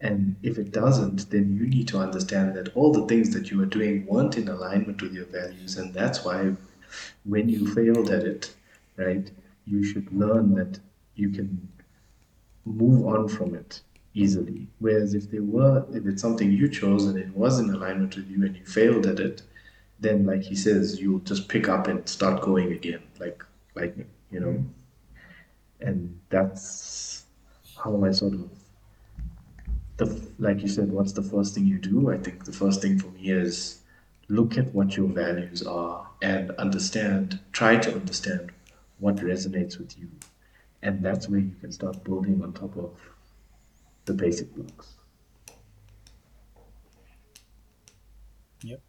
[0.00, 3.60] And if it doesn't, then you need to understand that all the things that you
[3.62, 5.76] are doing weren't in alignment with your values.
[5.76, 6.52] And that's why
[7.24, 8.54] when you failed at it,
[8.96, 9.28] right,
[9.66, 10.78] you should learn that
[11.16, 11.68] you can
[12.64, 13.80] move on from it
[14.14, 14.68] easily.
[14.78, 18.30] Whereas if they were, if it's something you chose and it was in alignment with
[18.30, 19.42] you and you failed at it,
[20.00, 23.42] then like he says, you'll just pick up and start going again, like
[23.74, 24.64] lightning, you know.
[25.80, 27.24] And that's
[27.82, 28.50] how I sort of
[29.96, 32.10] the like you said, what's the first thing you do?
[32.10, 33.80] I think the first thing for me is
[34.28, 38.52] look at what your values are and understand, try to understand
[38.98, 40.08] what resonates with you.
[40.82, 42.98] And that's where you can start building on top of
[44.04, 44.94] the basic blocks.
[48.62, 48.80] Yep.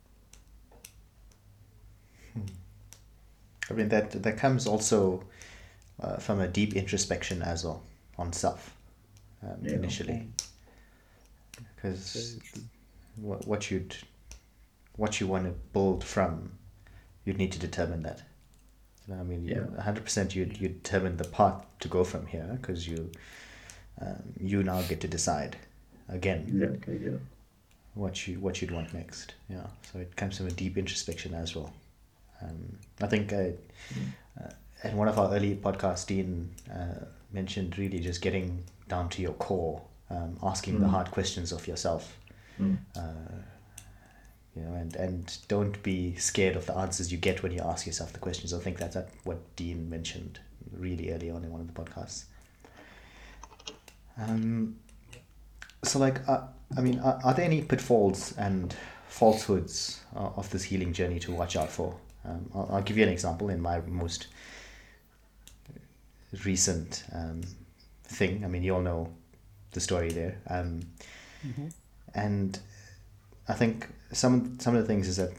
[3.69, 5.23] I mean that that comes also
[5.99, 7.83] uh, from a deep introspection as well
[8.17, 8.73] on self
[9.43, 9.73] um, Yeah.
[9.73, 10.27] initially,
[11.75, 12.39] because
[13.15, 13.95] what, what you'd
[14.95, 16.51] what you want to build from,
[17.25, 18.23] you'd need to determine that.
[19.07, 19.81] You know, I mean, Yeah.
[19.81, 23.11] hundred percent, you you determine the path to go from here because you
[24.01, 25.57] um, you now get to decide
[26.09, 26.99] again Exactly.
[27.03, 27.17] Yeah.
[27.95, 29.33] what you what you'd want next.
[29.49, 31.73] Yeah, so it comes from a deep introspection as well.
[32.41, 33.49] Um, I think uh,
[34.39, 34.49] uh,
[34.83, 39.33] in one of our early podcasts, Dean uh, mentioned really just getting down to your
[39.33, 40.91] core, um, asking the Mm.
[40.91, 42.17] hard questions of yourself.
[42.59, 42.77] Mm.
[42.95, 43.01] Uh,
[44.55, 47.85] you know, and, and don't be scared of the answers you get when you ask
[47.85, 48.53] yourself the questions.
[48.53, 50.39] I think that's what Dean mentioned
[50.75, 52.25] really early on in one of the podcasts.
[54.17, 54.77] Um,
[55.83, 56.41] so, like, uh,
[56.75, 58.75] I mean, are, are there any pitfalls and
[59.07, 61.95] falsehoods uh, of this healing journey to watch out for?
[62.27, 64.27] Um, I'll, I'll give you an example in my most
[66.45, 67.41] recent um,
[68.03, 68.43] thing.
[68.43, 69.09] I mean, you all know
[69.71, 70.37] the story there.
[70.49, 70.81] Um,
[72.13, 72.59] And
[73.47, 75.31] I think some some of the things is that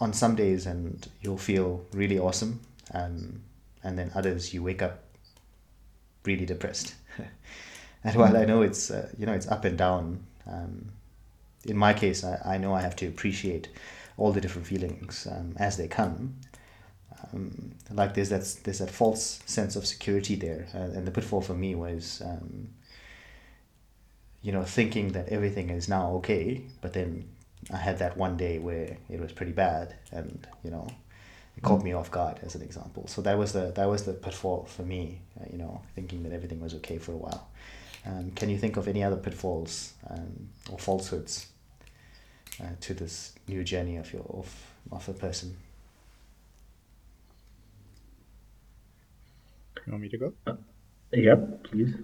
[0.00, 2.60] on some days and you'll feel really awesome,
[2.94, 3.42] um,
[3.82, 5.02] and then others you wake up
[6.24, 6.94] really depressed.
[8.04, 10.92] and while I know it's uh, you know it's up and down, um,
[11.64, 13.68] in my case I, I know I have to appreciate
[14.20, 16.36] all the different feelings um, as they come.
[17.32, 21.40] Um, like there's that there's that false sense of security there, uh, and the pitfall
[21.40, 22.22] for me was.
[22.24, 22.68] Um,
[24.42, 27.28] you know, thinking that everything is now okay, but then
[27.70, 30.88] I had that one day where it was pretty bad, and you know,
[31.58, 33.06] it caught me off guard as an example.
[33.06, 35.20] So that was the that was the pitfall for me.
[35.38, 37.48] Uh, you know, thinking that everything was okay for a while.
[38.06, 41.46] Um, can you think of any other pitfalls um, or falsehoods
[42.60, 44.54] uh, to this new journey of your of,
[44.92, 45.56] of a person?
[49.86, 50.32] You want me to go?
[51.12, 51.64] Yep.
[51.64, 51.94] Please.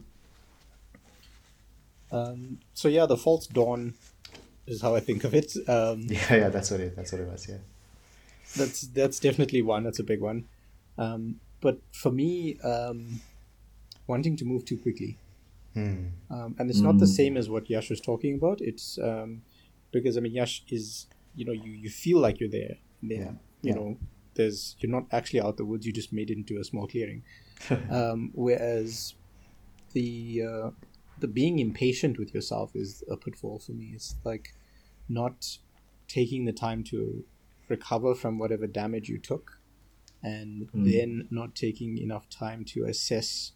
[2.11, 3.95] Um, so yeah, the false dawn
[4.67, 5.53] is how I think of it.
[5.69, 7.49] Um, Yeah, yeah, that's what it that's what it was.
[7.49, 7.59] Yeah.
[8.57, 9.85] that's that's definitely one.
[9.85, 10.45] That's a big one.
[10.99, 13.21] Um, but for me, um,
[14.07, 15.19] wanting to move too quickly,
[15.75, 16.07] Hmm.
[16.31, 17.17] um, and it's not the Mm.
[17.17, 18.61] same as what Yash was talking about.
[18.61, 19.43] It's um,
[20.01, 22.77] because I mean Yash is you know you you feel like you're there.
[23.03, 23.33] Then Yeah.
[23.63, 23.75] you Yeah.
[23.79, 23.89] know
[24.35, 25.87] there's you're not actually out the woods.
[25.87, 27.23] You just made it into a small clearing.
[27.91, 29.15] um, whereas
[29.93, 30.71] the uh,
[31.19, 33.93] the being impatient with yourself is a pitfall for me.
[33.95, 34.55] It's like
[35.09, 35.59] not
[36.09, 37.25] taking the time to
[37.69, 39.61] recover from whatever damage you took,
[40.23, 40.85] and Mm.
[40.93, 43.53] then not taking enough time to assess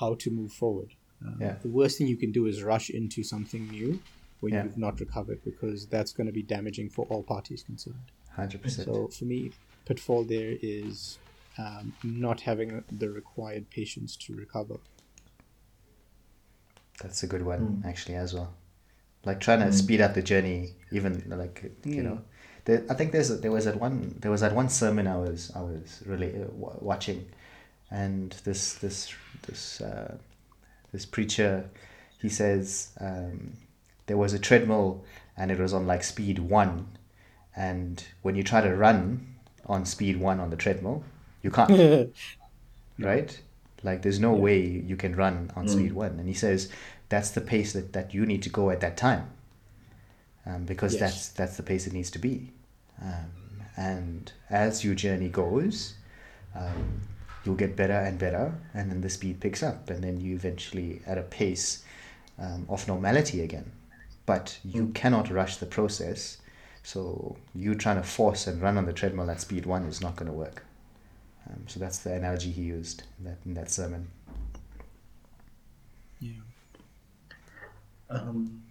[0.00, 0.90] how to move forward.
[1.24, 1.56] Um, Yeah.
[1.62, 4.00] The worst thing you can do is rush into something new
[4.40, 4.64] when Yeah.
[4.64, 8.10] you've not recovered, because that's going to be damaging for all parties concerned.
[8.30, 8.86] Hundred percent.
[8.86, 9.52] So for me,
[9.84, 11.18] pitfall there is
[11.58, 14.76] um, not having the required patience to recover.
[17.02, 17.88] That's a good one, Mm.
[17.88, 18.54] actually, as well.
[19.24, 22.04] Like trying to speed up the journey, even like you Mm.
[22.04, 22.20] know.
[22.64, 25.50] There, I think there's there was that one there was that one sermon I was
[25.54, 27.26] I was really uh, wa- watching,
[27.90, 29.12] and this this
[29.46, 30.18] this uh,
[30.92, 31.68] this preacher,
[32.18, 33.54] he says um,
[34.08, 35.04] there was a treadmill
[35.36, 36.88] and it was on like speed one,
[37.56, 39.36] and when you try to run
[39.66, 41.04] on speed one on the treadmill,
[41.42, 41.70] you can't
[43.00, 43.40] right?
[43.84, 46.18] Like there's no way you can run on speed one.
[46.20, 46.70] And he says
[47.10, 49.30] that's the pace that, that you need to go at that time.
[50.46, 51.00] Um, because Yes.
[51.00, 52.52] that's that's the pace it needs to be.
[53.02, 55.94] Um, and as your journey goes,
[56.54, 57.02] um,
[57.44, 61.02] you'll get better and better, and then the speed picks up, and then you eventually
[61.06, 61.84] at a pace
[62.38, 63.72] um, of normality again.
[64.28, 66.36] But you cannot rush the process.
[66.82, 70.16] So you trying to force and run on the treadmill at speed one is not
[70.16, 70.66] going to work.
[71.48, 74.08] Um, so that's the analogy he used in that, in that sermon.
[76.20, 76.42] Yeah.
[78.10, 78.62] Um,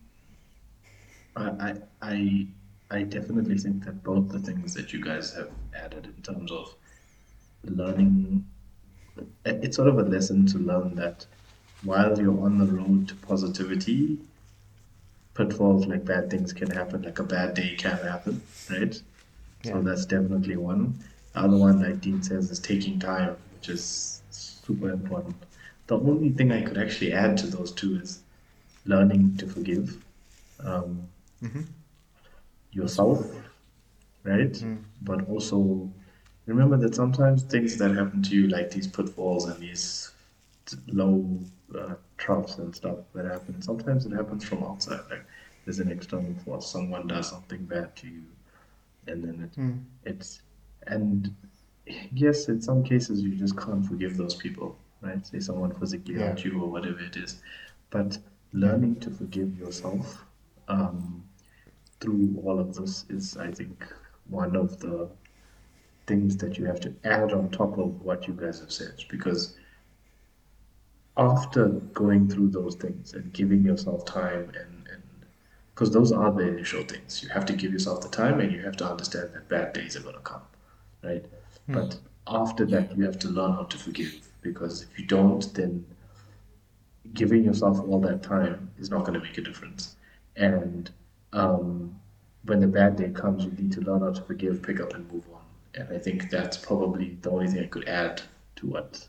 [1.36, 2.48] I, I, I,
[2.92, 6.76] I definitely think that both the things that you guys have added in terms of
[7.64, 8.46] learning,
[9.44, 11.26] it's sort of a lesson to learn that
[11.82, 14.20] while you're on the road to positivity,
[15.38, 19.00] pitfalls like bad things can happen, like a bad day can happen, right?
[19.64, 21.00] So that's definitely one.
[21.34, 25.36] The other one, like Dean says, is taking time, which is super important.
[25.88, 28.22] The only thing I could actually add to those two is
[28.86, 29.98] learning to forgive
[30.60, 31.08] um,
[31.44, 31.66] Mhm.
[32.72, 33.26] yourself,
[34.24, 34.52] right?
[34.52, 34.84] Mm.
[35.02, 35.92] But also
[36.46, 40.12] remember that sometimes things that happen to you, like these pitfalls and these
[40.88, 41.40] low
[41.78, 45.02] uh, troughs and stuff that happen, sometimes it happens from outside.
[45.10, 45.26] Like
[45.66, 48.24] there's an external force, someone does something bad to you,
[49.08, 49.84] and then it, Mm.
[50.06, 50.42] it's
[50.88, 51.34] and
[52.12, 55.26] yes, in some cases you just can't forgive those people, right?
[55.26, 56.30] Say someone physically Yeah.
[56.30, 57.42] hurt you or whatever it is,
[57.90, 58.18] but
[58.54, 60.26] learning to forgive yourself
[60.70, 61.24] um,
[62.00, 63.86] through all of this is, I think,
[64.30, 65.10] one of the
[66.08, 69.58] things that you have to add on top of what you guys have said because
[71.18, 74.74] after going through those things and giving yourself time and
[75.74, 77.22] because those are the initial things.
[77.22, 79.96] You have to give yourself the time and you have to understand that bad days
[79.96, 80.42] are going to come
[81.04, 81.26] right?
[81.68, 81.98] But
[82.28, 85.86] after that you have to learn how to forgive because if you don't then
[87.14, 89.96] giving yourself all that time is not going to make a difference.
[90.36, 90.90] And
[91.34, 92.00] um,
[92.44, 95.12] when the bad day comes you need to learn how to forgive pick up and
[95.12, 95.42] move on.
[95.76, 98.22] And i think that's probably the only thing i could add
[98.58, 99.08] to what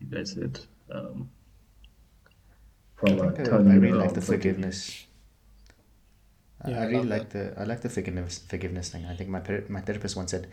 [0.00, 0.60] you guys said.
[0.90, 1.28] Um,
[2.96, 4.54] from a I, turning I it really like the point of view.
[4.54, 5.06] forgiveness.
[6.60, 9.04] I- Yeah, I I really love like the I like the forgiveness forgiveness thing.
[9.06, 10.48] I think my my therapist once said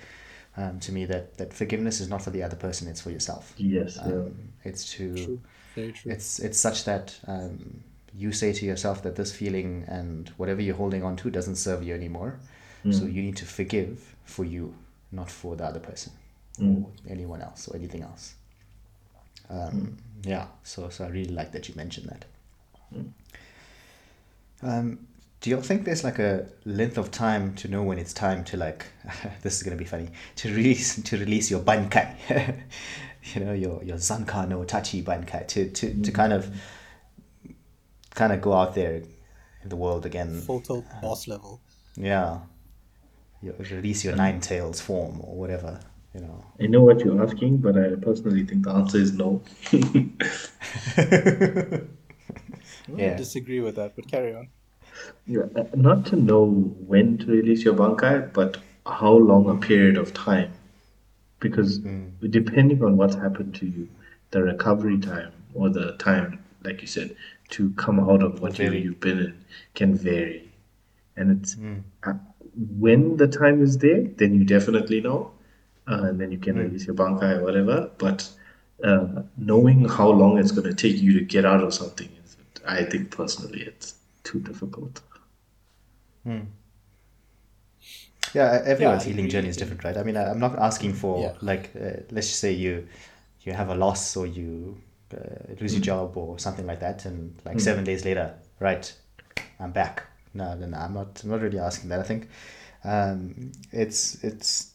[0.57, 3.53] um, to me that that forgiveness is not for the other person; it's for yourself.
[3.57, 4.13] yes yeah.
[4.13, 5.39] Um, it's to True.
[5.75, 6.11] Very true.
[6.11, 7.83] it's it's such that um,
[8.13, 11.83] you say to yourself that this feeling and whatever you're holding on to doesn't serve
[11.83, 12.39] you anymore.
[12.91, 14.75] So you need to forgive for you,
[15.11, 16.11] not for the other person
[16.59, 16.83] Mm.
[16.83, 18.35] or anyone else or anything else.
[19.49, 22.25] Um, Yeah, so so I really like that you mentioned that.
[24.61, 25.07] Um,
[25.41, 28.57] do you think there's like a length of time to know when it's time to
[28.57, 28.85] like
[29.41, 32.15] this is gonna be funny to release to release your bankai,
[33.33, 36.49] you know your your zanka no tachi bankai to to, to kind of
[38.15, 39.03] kind of go out there
[39.63, 40.39] in the world again.
[40.41, 41.59] Full tilt boss level.
[41.97, 42.39] Yeah,
[43.41, 45.79] you release your nine tails form or whatever.
[46.13, 46.45] You know.
[46.61, 49.41] I know what you're asking, but I personally think the answer is no.
[52.89, 54.49] I disagree with that, but carry on.
[55.25, 59.97] Yeah, uh, not to know when to release your bankai, but how long a period
[59.97, 60.51] of time.
[61.39, 61.79] Because
[62.29, 63.89] depending on what's happened to you,
[64.31, 67.15] the recovery time or the time, like you said,
[67.49, 70.49] to come out of whatever you've been in can vary.
[71.17, 71.57] And it's
[72.03, 72.13] uh,
[72.79, 75.31] when the time is there, then you definitely know,
[75.87, 77.89] uh, and then you can release your bankai or whatever.
[77.97, 78.29] But
[78.83, 82.22] uh, knowing how long it's going to take you to get out of something, is,
[82.65, 85.01] I think personally, it's too difficult.
[86.23, 86.39] Hmm.
[88.33, 89.95] Yeah, everyone's I healing journey is different, right?
[89.97, 91.33] I mean, I- I'm not asking for Yeah.
[91.41, 92.87] like, uh, let's just say you
[93.41, 94.77] you have a loss or you
[95.13, 95.17] uh,
[95.59, 98.91] lose your job or something like that, and like seven days later, right,
[99.59, 100.03] I'm back.
[100.33, 101.21] No, no, no, I'm not.
[101.23, 101.99] I'm not really asking that.
[101.99, 102.29] I think
[102.85, 104.71] um, it's it's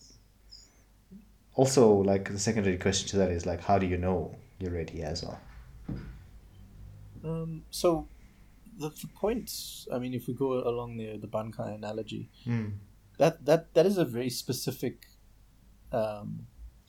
[1.55, 5.03] also like the secondary question to that is like, how do you know you're ready
[5.03, 5.41] as well?
[7.25, 8.09] Um, so
[8.79, 9.51] the, the point,
[9.93, 12.31] I mean, if we go along the the bankai analogy,
[13.19, 15.07] that that that is a very specific
[15.93, 16.47] um,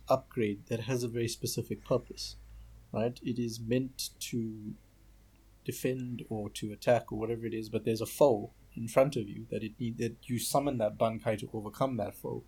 [0.08, 2.36] upgrade that has a very specific purpose,
[2.92, 3.20] right?
[3.24, 4.74] It is meant to
[5.66, 9.28] defend or to attack or whatever it is, but there's a foe in front of
[9.28, 12.44] you that it need that you summon that bankai to overcome that foe,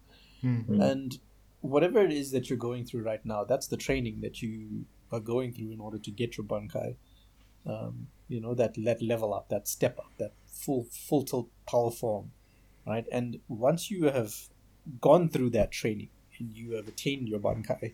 [0.81, 1.19] and
[1.61, 5.19] whatever it is that you're going through right now, that's the training that you are
[5.19, 6.95] going through in order to get your bankai
[7.65, 11.91] um, you know that that level up that step up that full full tilt power
[11.91, 12.31] form
[12.87, 13.05] right?
[13.11, 14.33] And once you have
[14.99, 16.09] gone through that training
[16.39, 17.93] and you have attained your bankai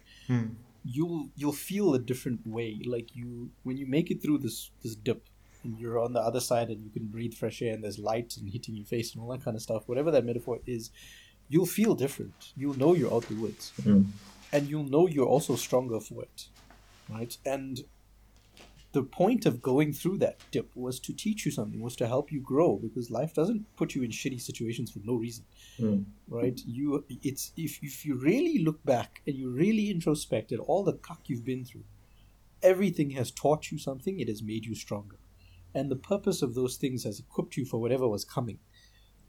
[0.85, 2.79] you'll you'll feel a different way.
[2.85, 5.23] Like you when you make it through this this dip
[5.63, 8.37] and you're on the other side and you can breathe fresh air and there's light
[8.37, 10.91] and hitting your face and all that kind of stuff whatever that metaphor is
[11.49, 12.53] you'll feel different.
[12.55, 13.71] You'll know you're out the woods.
[14.51, 16.47] And you'll know you're also stronger for it
[17.09, 17.37] right?
[17.45, 17.81] And
[18.93, 22.31] the point of going through that dip was to teach you something was to help
[22.31, 25.45] you grow because life doesn't put you in shitty situations for no reason
[25.77, 26.01] hmm.
[26.27, 26.59] right?
[26.65, 30.93] You it's if, if you really look back and you really introspect at all the
[30.93, 31.83] cuck you've been through
[32.63, 35.17] everything has taught you something it has made you stronger.
[35.75, 38.57] And the purpose of those things has equipped you for whatever was coming.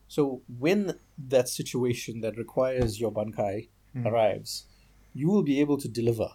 [0.06, 4.06] So when that situation that requires your bankai hmm.
[4.06, 4.66] arrives
[5.14, 6.28] you will be able to deliver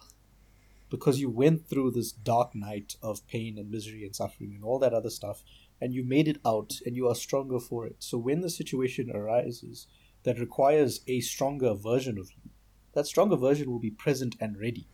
[0.94, 4.78] because you went through this dark night of pain and misery and suffering and all
[4.78, 5.42] that other stuff
[5.80, 9.10] and you made it out and you are stronger for it so when the situation
[9.10, 9.86] arises
[10.22, 12.50] that requires a stronger version of you
[12.92, 14.86] that stronger version will be present and ready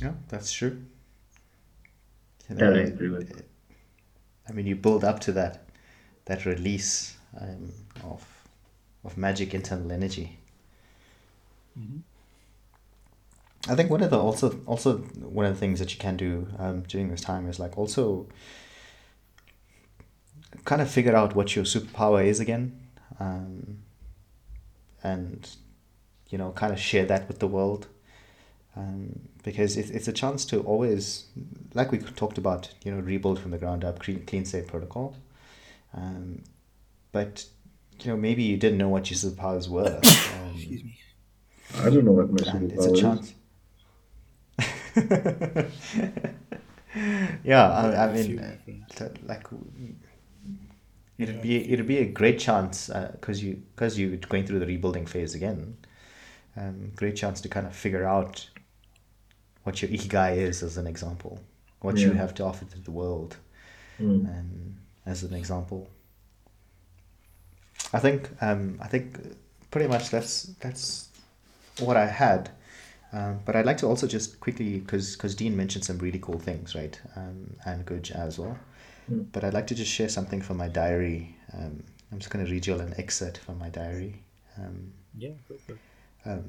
[0.00, 0.84] Yeah, that's true.
[2.48, 3.46] You Yeah, I know, agree with that.
[4.48, 5.68] I mean, you build up to that
[6.26, 7.72] that release um,
[8.04, 8.22] of
[9.04, 10.38] of magic internal energy.
[13.68, 16.46] I think one of the also also one of the things that you can do
[16.58, 18.28] um, during this time is like also
[20.64, 22.80] kind of figure out what your superpower is again.
[23.20, 23.78] um,
[25.02, 25.56] and
[26.30, 27.86] you know kind of share that with the world
[28.76, 31.26] um, because it, it's a chance to always
[31.74, 35.16] like we talked about you know rebuild from the ground up clean, clean state protocol
[35.94, 36.42] um,
[37.12, 37.46] but
[38.00, 40.98] you know maybe you didn't know what your superpowers were um, Excuse me.
[41.78, 43.34] I don't know what my and superpower it's a is.
[47.44, 48.38] yeah I, I mean
[49.00, 49.46] uh, like
[51.18, 55.06] it'd be it'd be a great chance because you because you're going through the rebuilding
[55.06, 55.76] phase again.
[56.56, 58.48] Um, great chance to kind of figure out
[59.64, 61.40] what your ikigai is as an example.
[61.80, 63.36] What you have to offer to the world
[64.00, 64.26] Mm.
[64.26, 64.76] um,
[65.06, 65.88] as an example.
[67.92, 69.18] I think um, I think
[69.70, 71.08] pretty much that's that's
[71.80, 72.50] what I had
[73.16, 76.74] um, but I'd like to also just quickly because Dean mentioned some really cool things
[76.74, 78.56] right um, and Guj as well
[79.10, 79.26] Mm.
[79.32, 81.74] but I'd like to just share something from my diary um,
[82.10, 84.12] I'm just going to read you all an excerpt from my diary
[84.58, 85.34] um, Yeah,
[86.24, 86.42] um,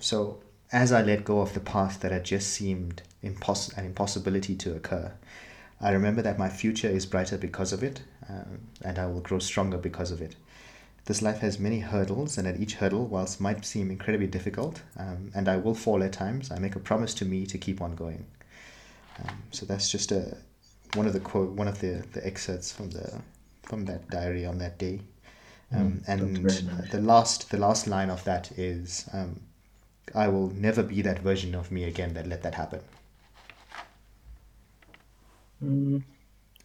[0.00, 0.40] so
[0.72, 4.74] as I let go of the path that had just seemed impos- an impossibility to
[4.76, 5.12] occur,
[5.80, 9.38] I remember that my future is brighter because of it, um, and I will grow
[9.38, 10.36] stronger because of it.
[11.08, 15.32] This life has many hurdles, and at each hurdle, whilst might seem incredibly difficult, um,
[15.34, 17.96] and I will fall at times, I make a promise to me to keep on
[17.96, 18.26] going.
[19.18, 20.36] Um, so that's just a
[20.94, 23.22] one of the quote, one of the, the excerpts from the
[23.62, 25.00] from that diary on that day.
[25.72, 26.62] Um, Mm, and nice.
[26.90, 29.40] the last the last line of that is um,
[30.14, 32.80] I will never be that version of me again that let that happen.
[35.64, 36.02] Mm,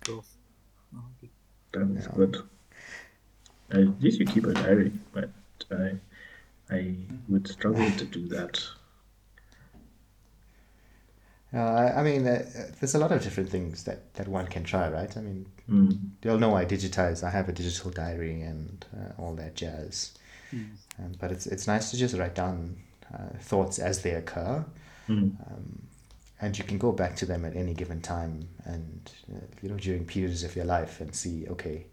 [0.06, 0.38] Growth.
[0.96, 1.04] Oh,
[1.74, 2.16] that is Yeah.
[2.16, 2.38] good.
[3.74, 5.30] At least you keep a diary, but
[5.72, 5.94] I,
[6.70, 6.96] I
[7.28, 8.62] would struggle to do that.
[11.54, 12.44] Uh, I, I mean, uh,
[12.80, 15.16] there's a lot of different things that, that one can try, right?
[15.16, 15.98] I mean, Mm.
[16.22, 17.24] they all know I digitize.
[17.24, 20.12] I have a digital diary and uh, all that jazz.
[20.54, 20.72] Mm.
[21.00, 22.76] Um, but it's it's nice to just write down
[23.14, 24.66] uh, thoughts as they occur,
[25.08, 25.32] Mm.
[25.50, 25.84] um,
[26.42, 29.78] and you can go back to them at any given time, and uh, you know
[29.78, 31.86] during periods of your life, and see okay,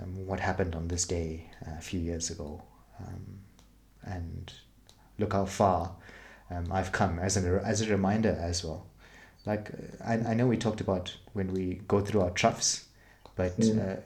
[0.00, 2.62] um, what happened on this day uh, a few years ago,
[3.00, 3.38] um,
[4.04, 4.52] and
[5.18, 5.92] look how far
[6.50, 8.86] um, I've come as a as a reminder as well.
[9.46, 12.86] Like uh, I, I know we talked about when we go through our troughs,
[13.36, 13.78] but Mm.
[13.78, 14.00] uh,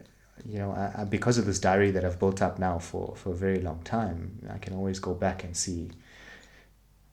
[0.47, 3.31] you know I, I, because of this diary that I've built up now for, for
[3.31, 5.91] a very long time, I can always go back and see.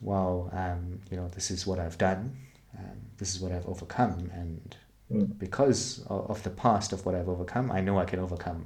[0.02, 2.36] Wow, um, you know this is what I've done,
[2.78, 4.76] um, this is what I've overcome, and
[5.12, 5.38] Mm.
[5.38, 8.66] because of, of the past of what I've overcome, I know I can overcome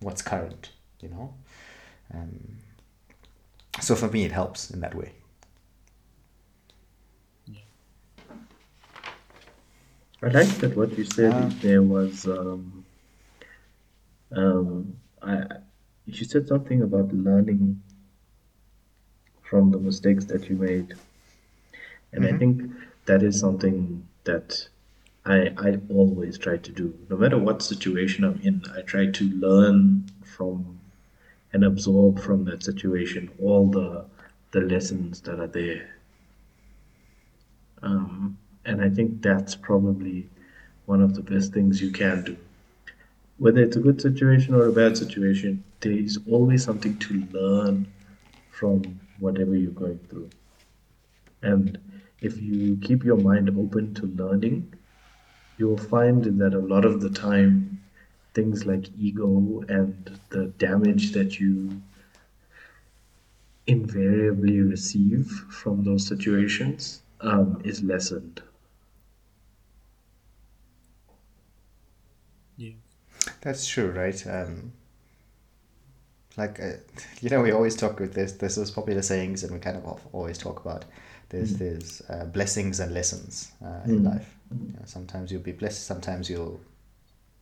[0.00, 0.70] what's current.
[1.00, 1.34] You know,
[2.14, 2.56] um,
[3.80, 5.12] so for me it helps in that way.
[10.22, 11.48] I like that what you said Ah.
[11.60, 12.84] there was um,
[14.32, 15.44] um, I
[16.06, 17.82] you said something about learning
[19.42, 20.94] from the mistakes that you made,
[22.12, 22.38] and I Mhm.
[22.38, 22.72] think
[23.06, 24.68] that is something that
[25.26, 26.94] I I always try to do.
[27.10, 30.78] No matter what situation I'm in, I try to learn from
[31.52, 34.04] and absorb from that situation all the
[34.52, 35.88] the lessons that are there.
[37.82, 40.28] Um, and I think that's probably
[40.86, 42.36] one of the best things you can do.
[43.38, 47.86] Whether it's a good situation or a bad situation, there is always something to learn
[48.50, 50.30] from whatever you're going through.
[51.42, 51.78] And
[52.20, 54.72] if you keep your mind open to learning,
[55.58, 57.80] you'll find that a lot of the time,
[58.34, 61.80] things like ego and the damage that you
[63.66, 68.42] invariably receive from those situations um, is lessened.
[72.56, 72.72] Yeah.
[73.40, 74.26] That's true, right?
[74.26, 74.72] Um,
[76.36, 76.72] like, uh,
[77.20, 78.32] you know, we always talk with this.
[78.32, 80.84] There's those popular sayings, and we kind of always talk about.
[81.28, 81.58] There's Mm.
[81.58, 84.04] there's uh, blessings and lessons uh, in Mm.
[84.04, 84.35] life.
[84.50, 85.84] You know, sometimes you'll be blessed.
[85.86, 86.60] Sometimes you'll,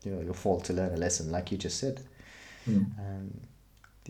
[0.05, 2.01] you know, you'll fall to learn a lesson, like you just said.
[2.69, 2.99] Mm.
[2.99, 3.41] Um,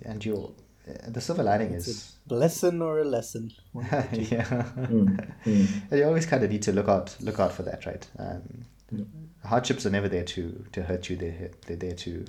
[0.04, 0.54] and you'll.
[0.88, 3.50] Uh, the silver lining It's is, a lesson or a lesson.
[3.72, 4.34] One of the two.
[4.36, 4.44] yeah.
[4.76, 5.34] Mm.
[5.46, 5.66] Mm.
[5.90, 8.06] And you always kind of need to look out look out for that, right?
[8.18, 8.42] Um,
[8.90, 9.04] Yeah.
[9.44, 11.16] Hardships are never there to to hurt you.
[11.16, 12.24] They're they're there to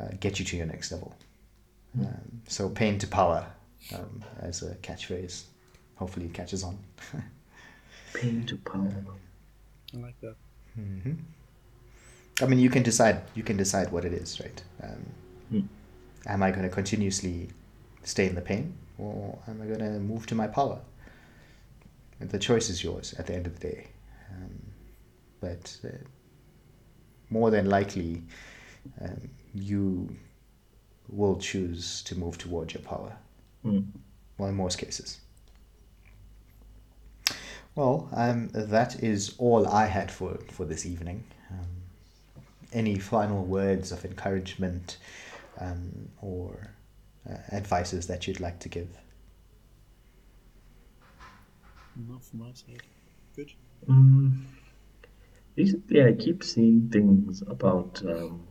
[0.00, 1.14] uh, get you to your next level.
[1.98, 3.46] Um, so pain to power,
[3.94, 5.44] um, as a catchphrase.
[5.96, 6.78] Hopefully, it catches on.
[8.12, 8.92] Pain to power.
[9.94, 10.36] I like that.
[10.74, 11.12] hmm
[12.42, 13.22] I mean, you can decide.
[13.34, 14.62] You can decide what it is, right?
[14.82, 15.06] Um,
[15.52, 15.68] Mm.
[16.26, 17.48] Am I going to continuously
[18.02, 20.80] stay in the pain, or am I going to move to my power?
[22.18, 23.86] And the choice is yours at the end of the day.
[24.32, 24.60] Um,
[25.40, 25.88] but uh,
[27.30, 28.24] more than likely,
[29.00, 30.16] um, you
[31.08, 33.16] will choose to move towards your power.
[33.64, 33.86] Mm.
[34.36, 35.20] Well, in most cases.
[37.76, 41.24] Well, um, that is all I had for, for this evening.
[41.50, 41.66] Um,
[42.72, 44.96] any final words of encouragement
[45.60, 46.74] um, or
[47.28, 48.88] uh, advices that you'd like to give?
[52.08, 52.82] Not from my side.
[53.34, 53.52] Good.
[53.86, 54.40] Mm.
[55.54, 58.46] Recently, I keep seeing things about um,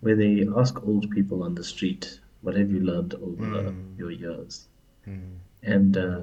[0.00, 3.98] where they ask old people on the street, "What have you learned over Mm.
[3.98, 4.68] your years?"
[5.06, 5.38] Mm.
[5.62, 6.20] And uh,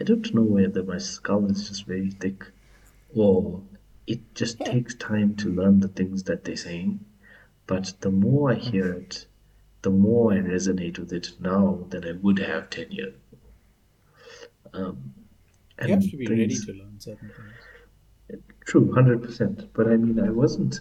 [0.00, 2.44] I don't know whether my skull is just very thick
[3.14, 3.62] or
[4.06, 7.04] it just takes time to learn the things that they're saying.
[7.66, 9.26] But the more I hear it,
[9.82, 13.14] the more I resonate with it now than I would have 10 years.
[13.14, 13.38] ago.
[14.72, 15.14] Um,
[15.80, 17.68] You have to be ready to learn certain things.
[18.64, 19.72] True, hundred percent.
[19.72, 20.80] But I mean, I wasn't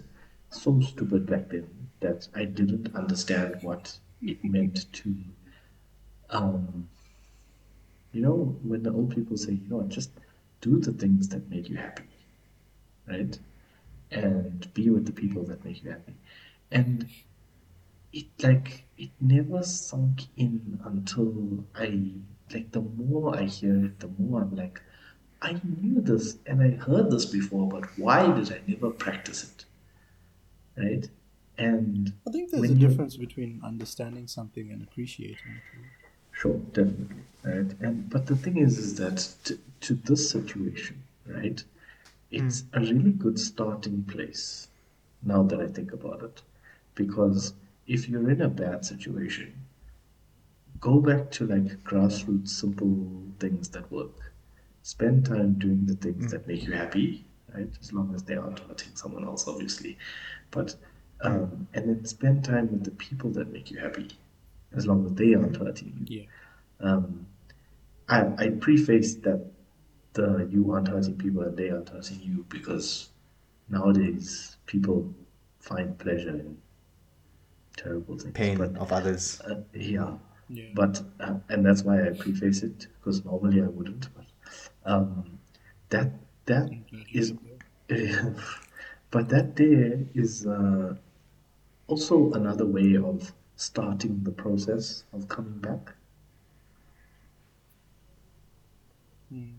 [0.49, 1.67] so stupid back then
[1.99, 5.15] that I didn't understand what it meant to,
[6.29, 6.89] um,
[8.13, 10.11] you know, when the old people say, you know, just
[10.61, 12.03] do the things that make you happy,
[13.07, 13.37] right?
[14.11, 16.13] And be with the people that make you happy.
[16.71, 17.07] And
[18.13, 22.11] it like it never sunk in until I
[22.53, 24.79] like the more I hear it, the more I'm like,
[25.41, 29.65] I knew this and I heard this before, but why did I never practice it?
[30.81, 31.09] Right?
[31.57, 36.02] And I think there's a difference between understanding something and appreciating it.
[36.33, 37.23] Sure, definitely.
[37.43, 37.71] Right.
[37.79, 41.63] And but the thing is is that to, to this situation, right,
[42.31, 44.67] it's a really good starting place
[45.21, 46.41] now that I think about it.
[46.95, 47.53] Because
[47.87, 49.53] if you're in a bad situation,
[50.79, 53.07] go back to like grassroots simple
[53.39, 54.33] things that work.
[54.83, 57.69] Spend time doing the things that make you happy, right?
[57.81, 59.97] As long as they aren't hurting someone else, obviously.
[60.51, 60.75] But
[61.21, 64.09] um, and then spend time with the people that make you happy,
[64.75, 66.19] as long as they aren't hurting you.
[66.19, 66.25] Yeah.
[66.89, 67.25] Um,
[68.09, 69.45] I, I preface that
[70.13, 73.09] the you aren't hurting people and they aren't hurting you because
[73.69, 75.13] nowadays people
[75.59, 76.57] find pleasure in
[77.77, 78.33] terrible things.
[78.33, 79.41] Pain But, of others.
[79.41, 80.15] uh, yeah,
[80.49, 80.65] Yeah.
[80.75, 84.07] but uh, and that's why I preface it because normally I wouldn't.
[84.15, 84.25] But
[84.85, 85.39] um,
[85.89, 86.11] that
[86.45, 87.39] that I'm glad you is, said
[87.87, 88.43] that.
[89.11, 90.95] but that there is uh,
[91.87, 93.33] also another way of
[93.63, 95.93] starting the process of coming back.
[99.33, 99.53] Mm.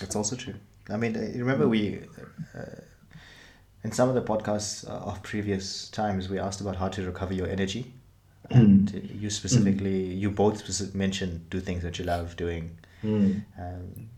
[0.00, 0.54] It's also true.
[0.88, 2.00] I mean, uh, remember we,
[2.56, 2.60] uh,
[3.82, 7.34] in some of the podcasts uh, of previous times, we asked about how to recover
[7.34, 7.92] your energy.
[8.50, 13.44] And you specifically, you both mentioned do things that you love doing, Mm.
[13.58, 14.08] um,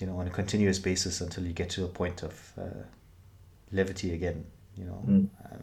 [0.00, 2.84] you know, on a continuous basis until you get to a point of uh,
[3.72, 4.46] levity again,
[4.76, 5.28] you know, Mm.
[5.50, 5.62] um,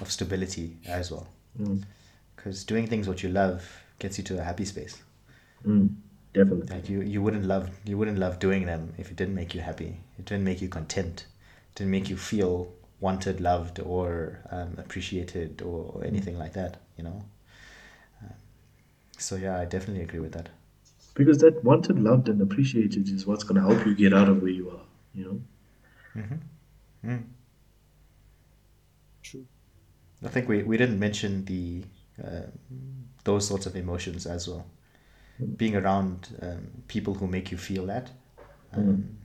[0.00, 1.28] of stability as well.
[1.58, 1.84] Mm.
[2.36, 3.64] Because doing things what you love
[3.98, 5.02] gets you to a happy space.
[5.66, 5.94] Mm,
[6.34, 6.66] definitely.
[6.74, 9.60] Like you, you wouldn't love you wouldn't love doing them if it didn't make you
[9.60, 10.00] happy.
[10.18, 11.26] It didn't make you content.
[11.70, 16.80] It didn't make you feel wanted, loved, or um, appreciated, or, or anything like that.
[16.98, 17.24] You know.
[18.22, 18.34] Um,
[19.18, 20.48] so yeah, I definitely agree with that.
[21.14, 24.42] Because that wanted, loved, and appreciated is what's going to help you get out of
[24.42, 24.84] where you are.
[25.14, 25.40] You know.
[26.16, 27.10] Mm-hmm.
[27.10, 27.22] Mm.
[30.24, 30.28] True.
[30.28, 31.82] I think we, we didn't mention the
[32.24, 32.46] uh,
[33.24, 34.64] those sorts of emotions as well.
[35.56, 38.10] Being around um, people who make you feel that.
[38.72, 39.16] Um,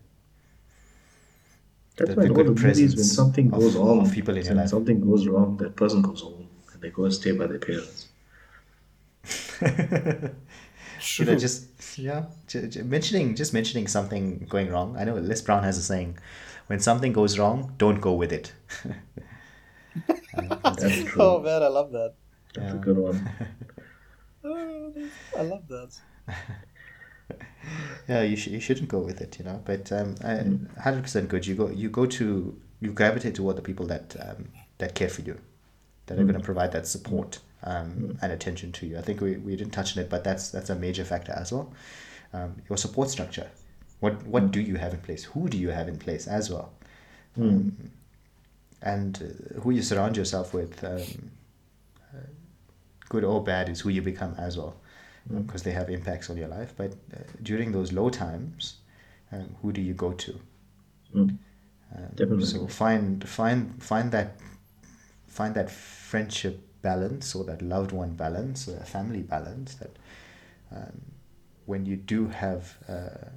[1.98, 4.02] That's The- why the in all good the movies, when presence something of- goes wrong,
[4.02, 4.70] of people in your when life.
[4.70, 8.08] something goes wrong, that person goes home and they go and stay by their parents.
[9.62, 11.66] you know, just
[11.98, 14.96] yeah, j- j- mentioning just mentioning something going wrong.
[14.98, 16.18] I know Les Brown has a saying:
[16.68, 18.54] when something goes wrong, don't go with it.
[20.38, 21.22] Um, that's- That's true.
[21.22, 22.14] Oh man, I love that.
[22.56, 23.30] That's a good one.
[24.42, 24.94] Oh,
[25.38, 26.00] I love that.
[28.08, 29.62] yeah, you, sh- you shouldn't go with it, you know.
[29.66, 30.78] But um, Mm.
[30.78, 31.46] hundred percent good.
[31.46, 34.48] You go you go to you gravitate toward the people that um,
[34.78, 35.38] that care for you,
[36.06, 36.28] that are Mm.
[36.28, 38.98] going to provide that support um, and attention to you.
[38.98, 41.52] I think we, we didn't touch on it, but that's that's a major factor as
[41.52, 41.74] well.
[42.34, 43.50] Um, your support structure.
[44.00, 45.26] What what do you have in place?
[45.26, 46.72] Who do you have in place as well?
[47.38, 47.72] Mm.
[48.82, 51.32] And uh, who you surround yourself with, um,
[52.14, 52.28] uh,
[53.10, 54.76] good or bad, is who you become as well,
[55.30, 56.74] because they have impacts on your life.
[56.78, 58.78] But uh, during those low times,
[59.32, 60.40] um, who do you go to?
[61.16, 61.38] Mm.
[61.96, 62.46] Um, Definitely.
[62.46, 64.40] So find find find that
[65.28, 69.92] find that friendship balance or that loved one balance, or a family balance that
[70.72, 71.02] um,
[71.66, 73.30] when you do have uh,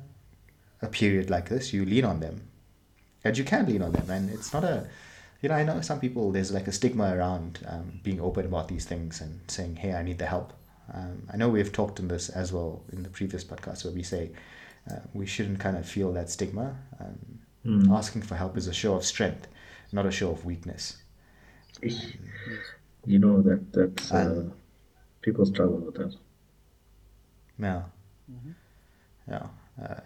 [0.80, 2.42] a period like this, you lean on them
[3.24, 4.86] and you can lean on them, and it's not a
[5.42, 8.68] you know, I know some people, there's like a stigma around um, being open about
[8.68, 10.52] these things and saying, hey, I need the help.
[10.94, 14.02] Um, I know we've talked on this as well in the previous podcast where we
[14.02, 14.30] say
[14.90, 16.76] uh, we shouldn't kind of feel that stigma.
[17.00, 17.18] Um,
[17.64, 17.96] Mm.
[17.96, 19.46] Asking for help is a show of strength,
[19.92, 20.96] not a show of weakness.
[23.06, 24.50] You know that that uh,
[25.22, 26.14] people struggle with that.
[27.58, 27.82] Yeah.
[29.28, 29.46] Yeah.
[29.80, 30.02] Uh, the-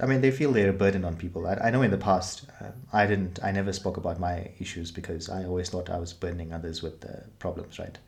[0.00, 1.46] I mean, they feel they're a burden on people.
[1.46, 4.90] I, I know in the past, uh, I didn't, I never spoke about my issues
[4.92, 7.98] because I always thought I was burdening others with uh, problems, right?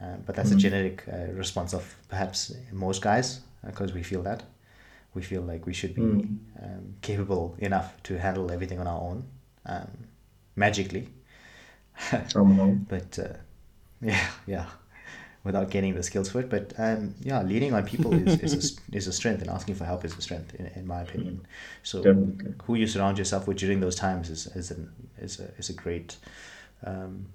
[0.00, 4.42] Um, but that's a genetic uh, response of perhaps most guys because we feel that.
[5.14, 6.38] We feel like we should be Mm.
[6.62, 9.24] um, capable enough to handle everything on our own
[9.66, 9.88] um,
[10.56, 11.08] magically.
[12.88, 13.34] But uh,
[14.02, 14.66] yeah, yeah,
[15.44, 16.50] without getting the skills for it.
[16.50, 19.84] But um, yeah, leaning on people is, is, a, is a strength, and asking for
[19.84, 21.46] help is a strength, in, in my opinion.
[21.82, 22.54] So Definitely.
[22.64, 25.74] who you surround yourself with during those times is is an, is a is a
[25.74, 26.16] great
[26.84, 27.26] um,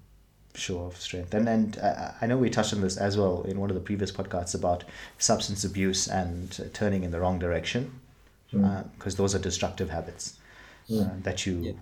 [0.54, 1.32] show of strength.
[1.34, 3.80] And and uh, I know we touched on this as well in one of the
[3.82, 4.84] previous podcasts about
[5.18, 8.00] substance abuse and uh, turning in the wrong direction,
[8.50, 10.38] because those are destructive habits
[10.92, 11.72] uh, that you Yeah.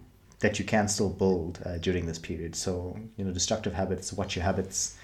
[0.41, 2.55] that you can still build uh, during this period.
[2.55, 4.13] So you know, destructive habits.
[4.13, 4.97] watch your habits?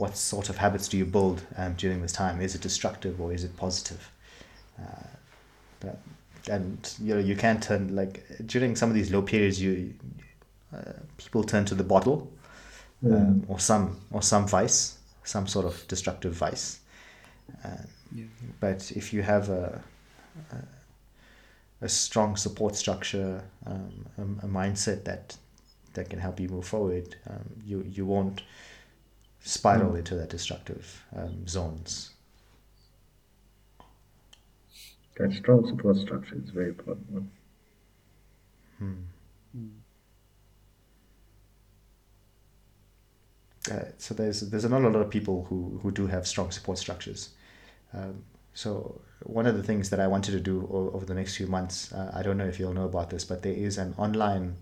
[0.00, 2.40] What sort of habits do you build um, during this time?
[2.40, 4.02] Is it destructive or is it positive?
[4.78, 5.08] Uh,
[5.80, 5.98] but,
[6.50, 8.14] and you know, you can turn like
[8.46, 9.94] during some of these low periods, you
[10.76, 12.18] uh, people turn to the bottle
[13.04, 16.80] um, or some or some vice, some sort of destructive vice.
[17.64, 18.26] Uh, Yeah.
[18.60, 19.82] but if you have a
[20.52, 20.56] a,
[21.86, 25.36] a strong support structure, um, a, a mindset that
[25.94, 28.42] that can help you move forward, um, you you won't
[29.40, 32.10] spiral into that destructive um, zones.
[35.18, 37.10] That strong support structure is very important.
[37.10, 37.30] One.
[43.70, 46.78] Uh, so there's there's not a lot of people who, who do have strong support
[46.78, 47.30] structures.
[47.92, 51.36] Um, so one of the things that I wanted to do o- over the next
[51.36, 53.94] few months, uh, I don't know if you'll know about this, but there is an
[53.98, 54.56] online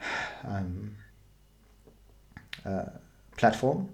[0.44, 0.96] um,
[2.64, 2.86] uh,
[3.36, 3.88] platform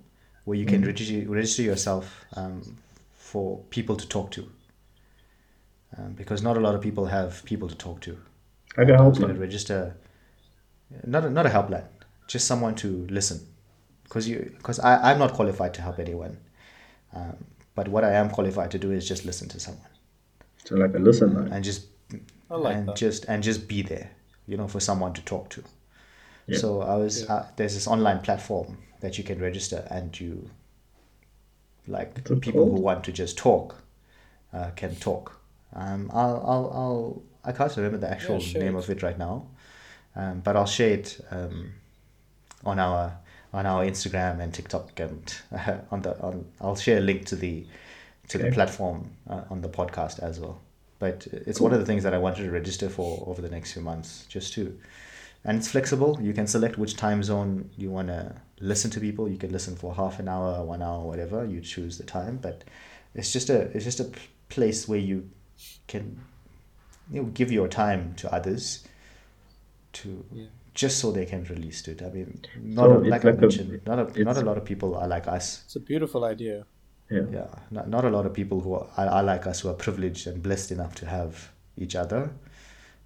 [0.45, 2.77] where you can register, register yourself um,
[3.15, 4.51] for people to talk to.
[5.97, 8.17] Um, because not a lot of people have people to talk to.
[8.77, 9.41] Like a I was going to helpline.
[9.41, 9.97] register,
[11.05, 11.87] not a, not a helpline,
[12.29, 13.41] just someone to listen,
[14.05, 16.39] because you because I I'm not qualified to help anyone,
[17.13, 17.37] um,
[17.75, 19.89] but what I am qualified to do is just listen to someone
[20.65, 21.53] So like a listen line.
[21.53, 21.87] and just
[22.51, 22.97] I like and that.
[22.97, 24.11] just and just be there,
[24.47, 25.65] you know, for someone to talk to.
[26.47, 26.59] Yeah.
[26.59, 27.35] So I was Yeah.
[27.35, 30.51] uh, there's this online platform that you can register and you
[31.87, 33.77] like it people who want to just talk
[34.53, 35.39] uh, can talk.
[35.75, 38.79] Um, I'll, I'll, I'll, I can't remember the actual share name it.
[38.79, 39.47] of it right now,
[40.17, 41.73] um, but I'll share it um,
[42.65, 43.17] on our
[43.53, 45.35] on our Instagram and TikTok and
[45.91, 46.45] on the on.
[46.61, 47.67] I'll share a link to the
[48.29, 50.61] to the platform uh, on the podcast as well.
[51.01, 53.73] But it's one of the things that I wanted to register for over the next
[53.73, 54.79] few months, just to,
[55.45, 56.19] and it's flexible.
[56.21, 59.29] You can select which time zone you want to listen to people.
[59.29, 62.39] You can listen for half an hour, one hour, whatever you choose the time.
[62.43, 62.65] But
[63.15, 65.29] it's just a it's just a p- place where you
[65.89, 66.21] can
[67.11, 68.85] you know give your time to others
[69.93, 70.47] to Yeah.
[70.75, 72.03] just so they can release it.
[72.03, 74.43] I mean, not So a, it's like I like a- mentioned, not a not a
[74.43, 75.63] lot of people are like us.
[75.67, 76.65] It's a beautiful idea.
[77.11, 77.23] Yeah.
[77.33, 79.75] Yeah, not, not a lot of people who are, are, are like us who are
[79.75, 82.31] privileged and blessed enough to have each other.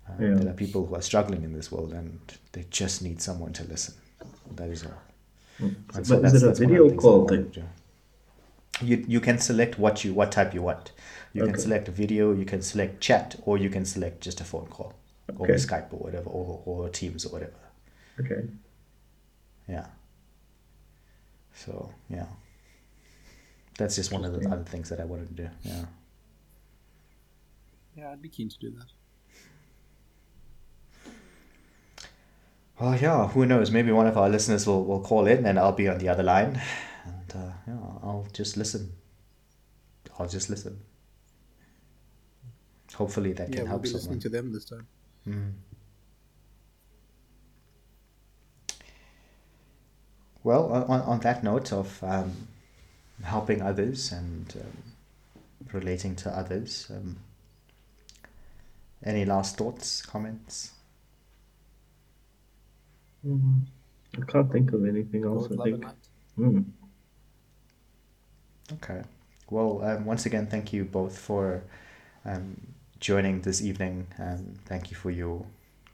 [0.09, 0.35] Uh, Yeah.
[0.35, 2.19] There are people who are struggling in this world and
[2.53, 3.95] they just need someone to listen.
[4.57, 4.93] That is all.
[5.59, 7.39] And But is it a that's one of the video call thing?
[7.39, 7.67] wanted to do.
[8.87, 10.93] You, you can select what you what type you want.
[11.33, 11.61] You can Okay.
[11.63, 14.95] select video, you can select chat, or you can select just a phone call,
[15.39, 17.53] or Skype or whatever, or, or Teams or whatever.
[18.21, 18.49] Okay.
[19.69, 19.87] Yeah.
[21.55, 22.27] So yeah,
[23.79, 25.51] that's just one of the other things that I wanted to do.
[25.63, 25.85] Yeah.
[27.97, 28.87] Yeah, I'd be keen to do that.
[32.79, 33.71] Well, yeah, who knows?
[33.71, 36.23] Maybe one of our listeners will, will call in and I'll be on the other
[36.25, 36.61] line.
[37.07, 38.93] And uh, yeah, I'll just listen.
[40.19, 40.81] I'll just listen.
[42.95, 44.01] Hopefully that Yeah, can we'll help be someone.
[44.03, 44.87] listening to them this time.
[45.29, 45.53] Mm.
[50.43, 52.49] Well, on, on- on that note of um,
[53.23, 57.17] helping others and um, relating to others, um,
[59.03, 60.73] any last thoughts, comments?
[63.27, 63.63] Mm,
[64.17, 65.49] I can't think of anything else.
[65.49, 65.85] Both I think.
[66.39, 66.65] Mm.
[68.75, 69.03] Okay.
[69.51, 71.63] Well, um, once again, thank you both for
[72.25, 72.57] um,
[73.01, 74.07] joining this evening.
[74.19, 75.45] Um, thank you for your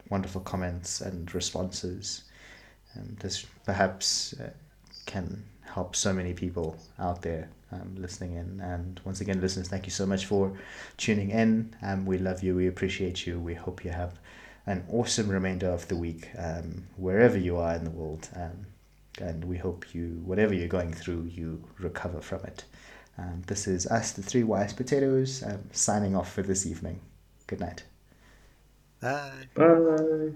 [0.08, 2.24] wonderful comments and responses.
[2.96, 4.50] Um, this perhaps uh,
[5.06, 8.60] can help so many people out there um, listening in.
[8.60, 10.52] And once again, listeners, thank you so much for
[10.96, 11.74] tuning in.
[11.82, 12.54] Um, we love you.
[12.54, 13.40] We appreciate you.
[13.40, 14.19] We hope you have
[14.66, 18.28] an awesome remainder of the week, um, wherever you are in the world.
[18.34, 18.66] Um,
[19.20, 22.64] and we hope you, whatever you're going through, you recover from it.
[23.18, 27.00] Um, this is us, the Three Wise Potatoes, um, signing off for this evening.
[27.46, 27.84] Good night.
[29.00, 29.48] Bye.
[29.54, 30.32] Bye.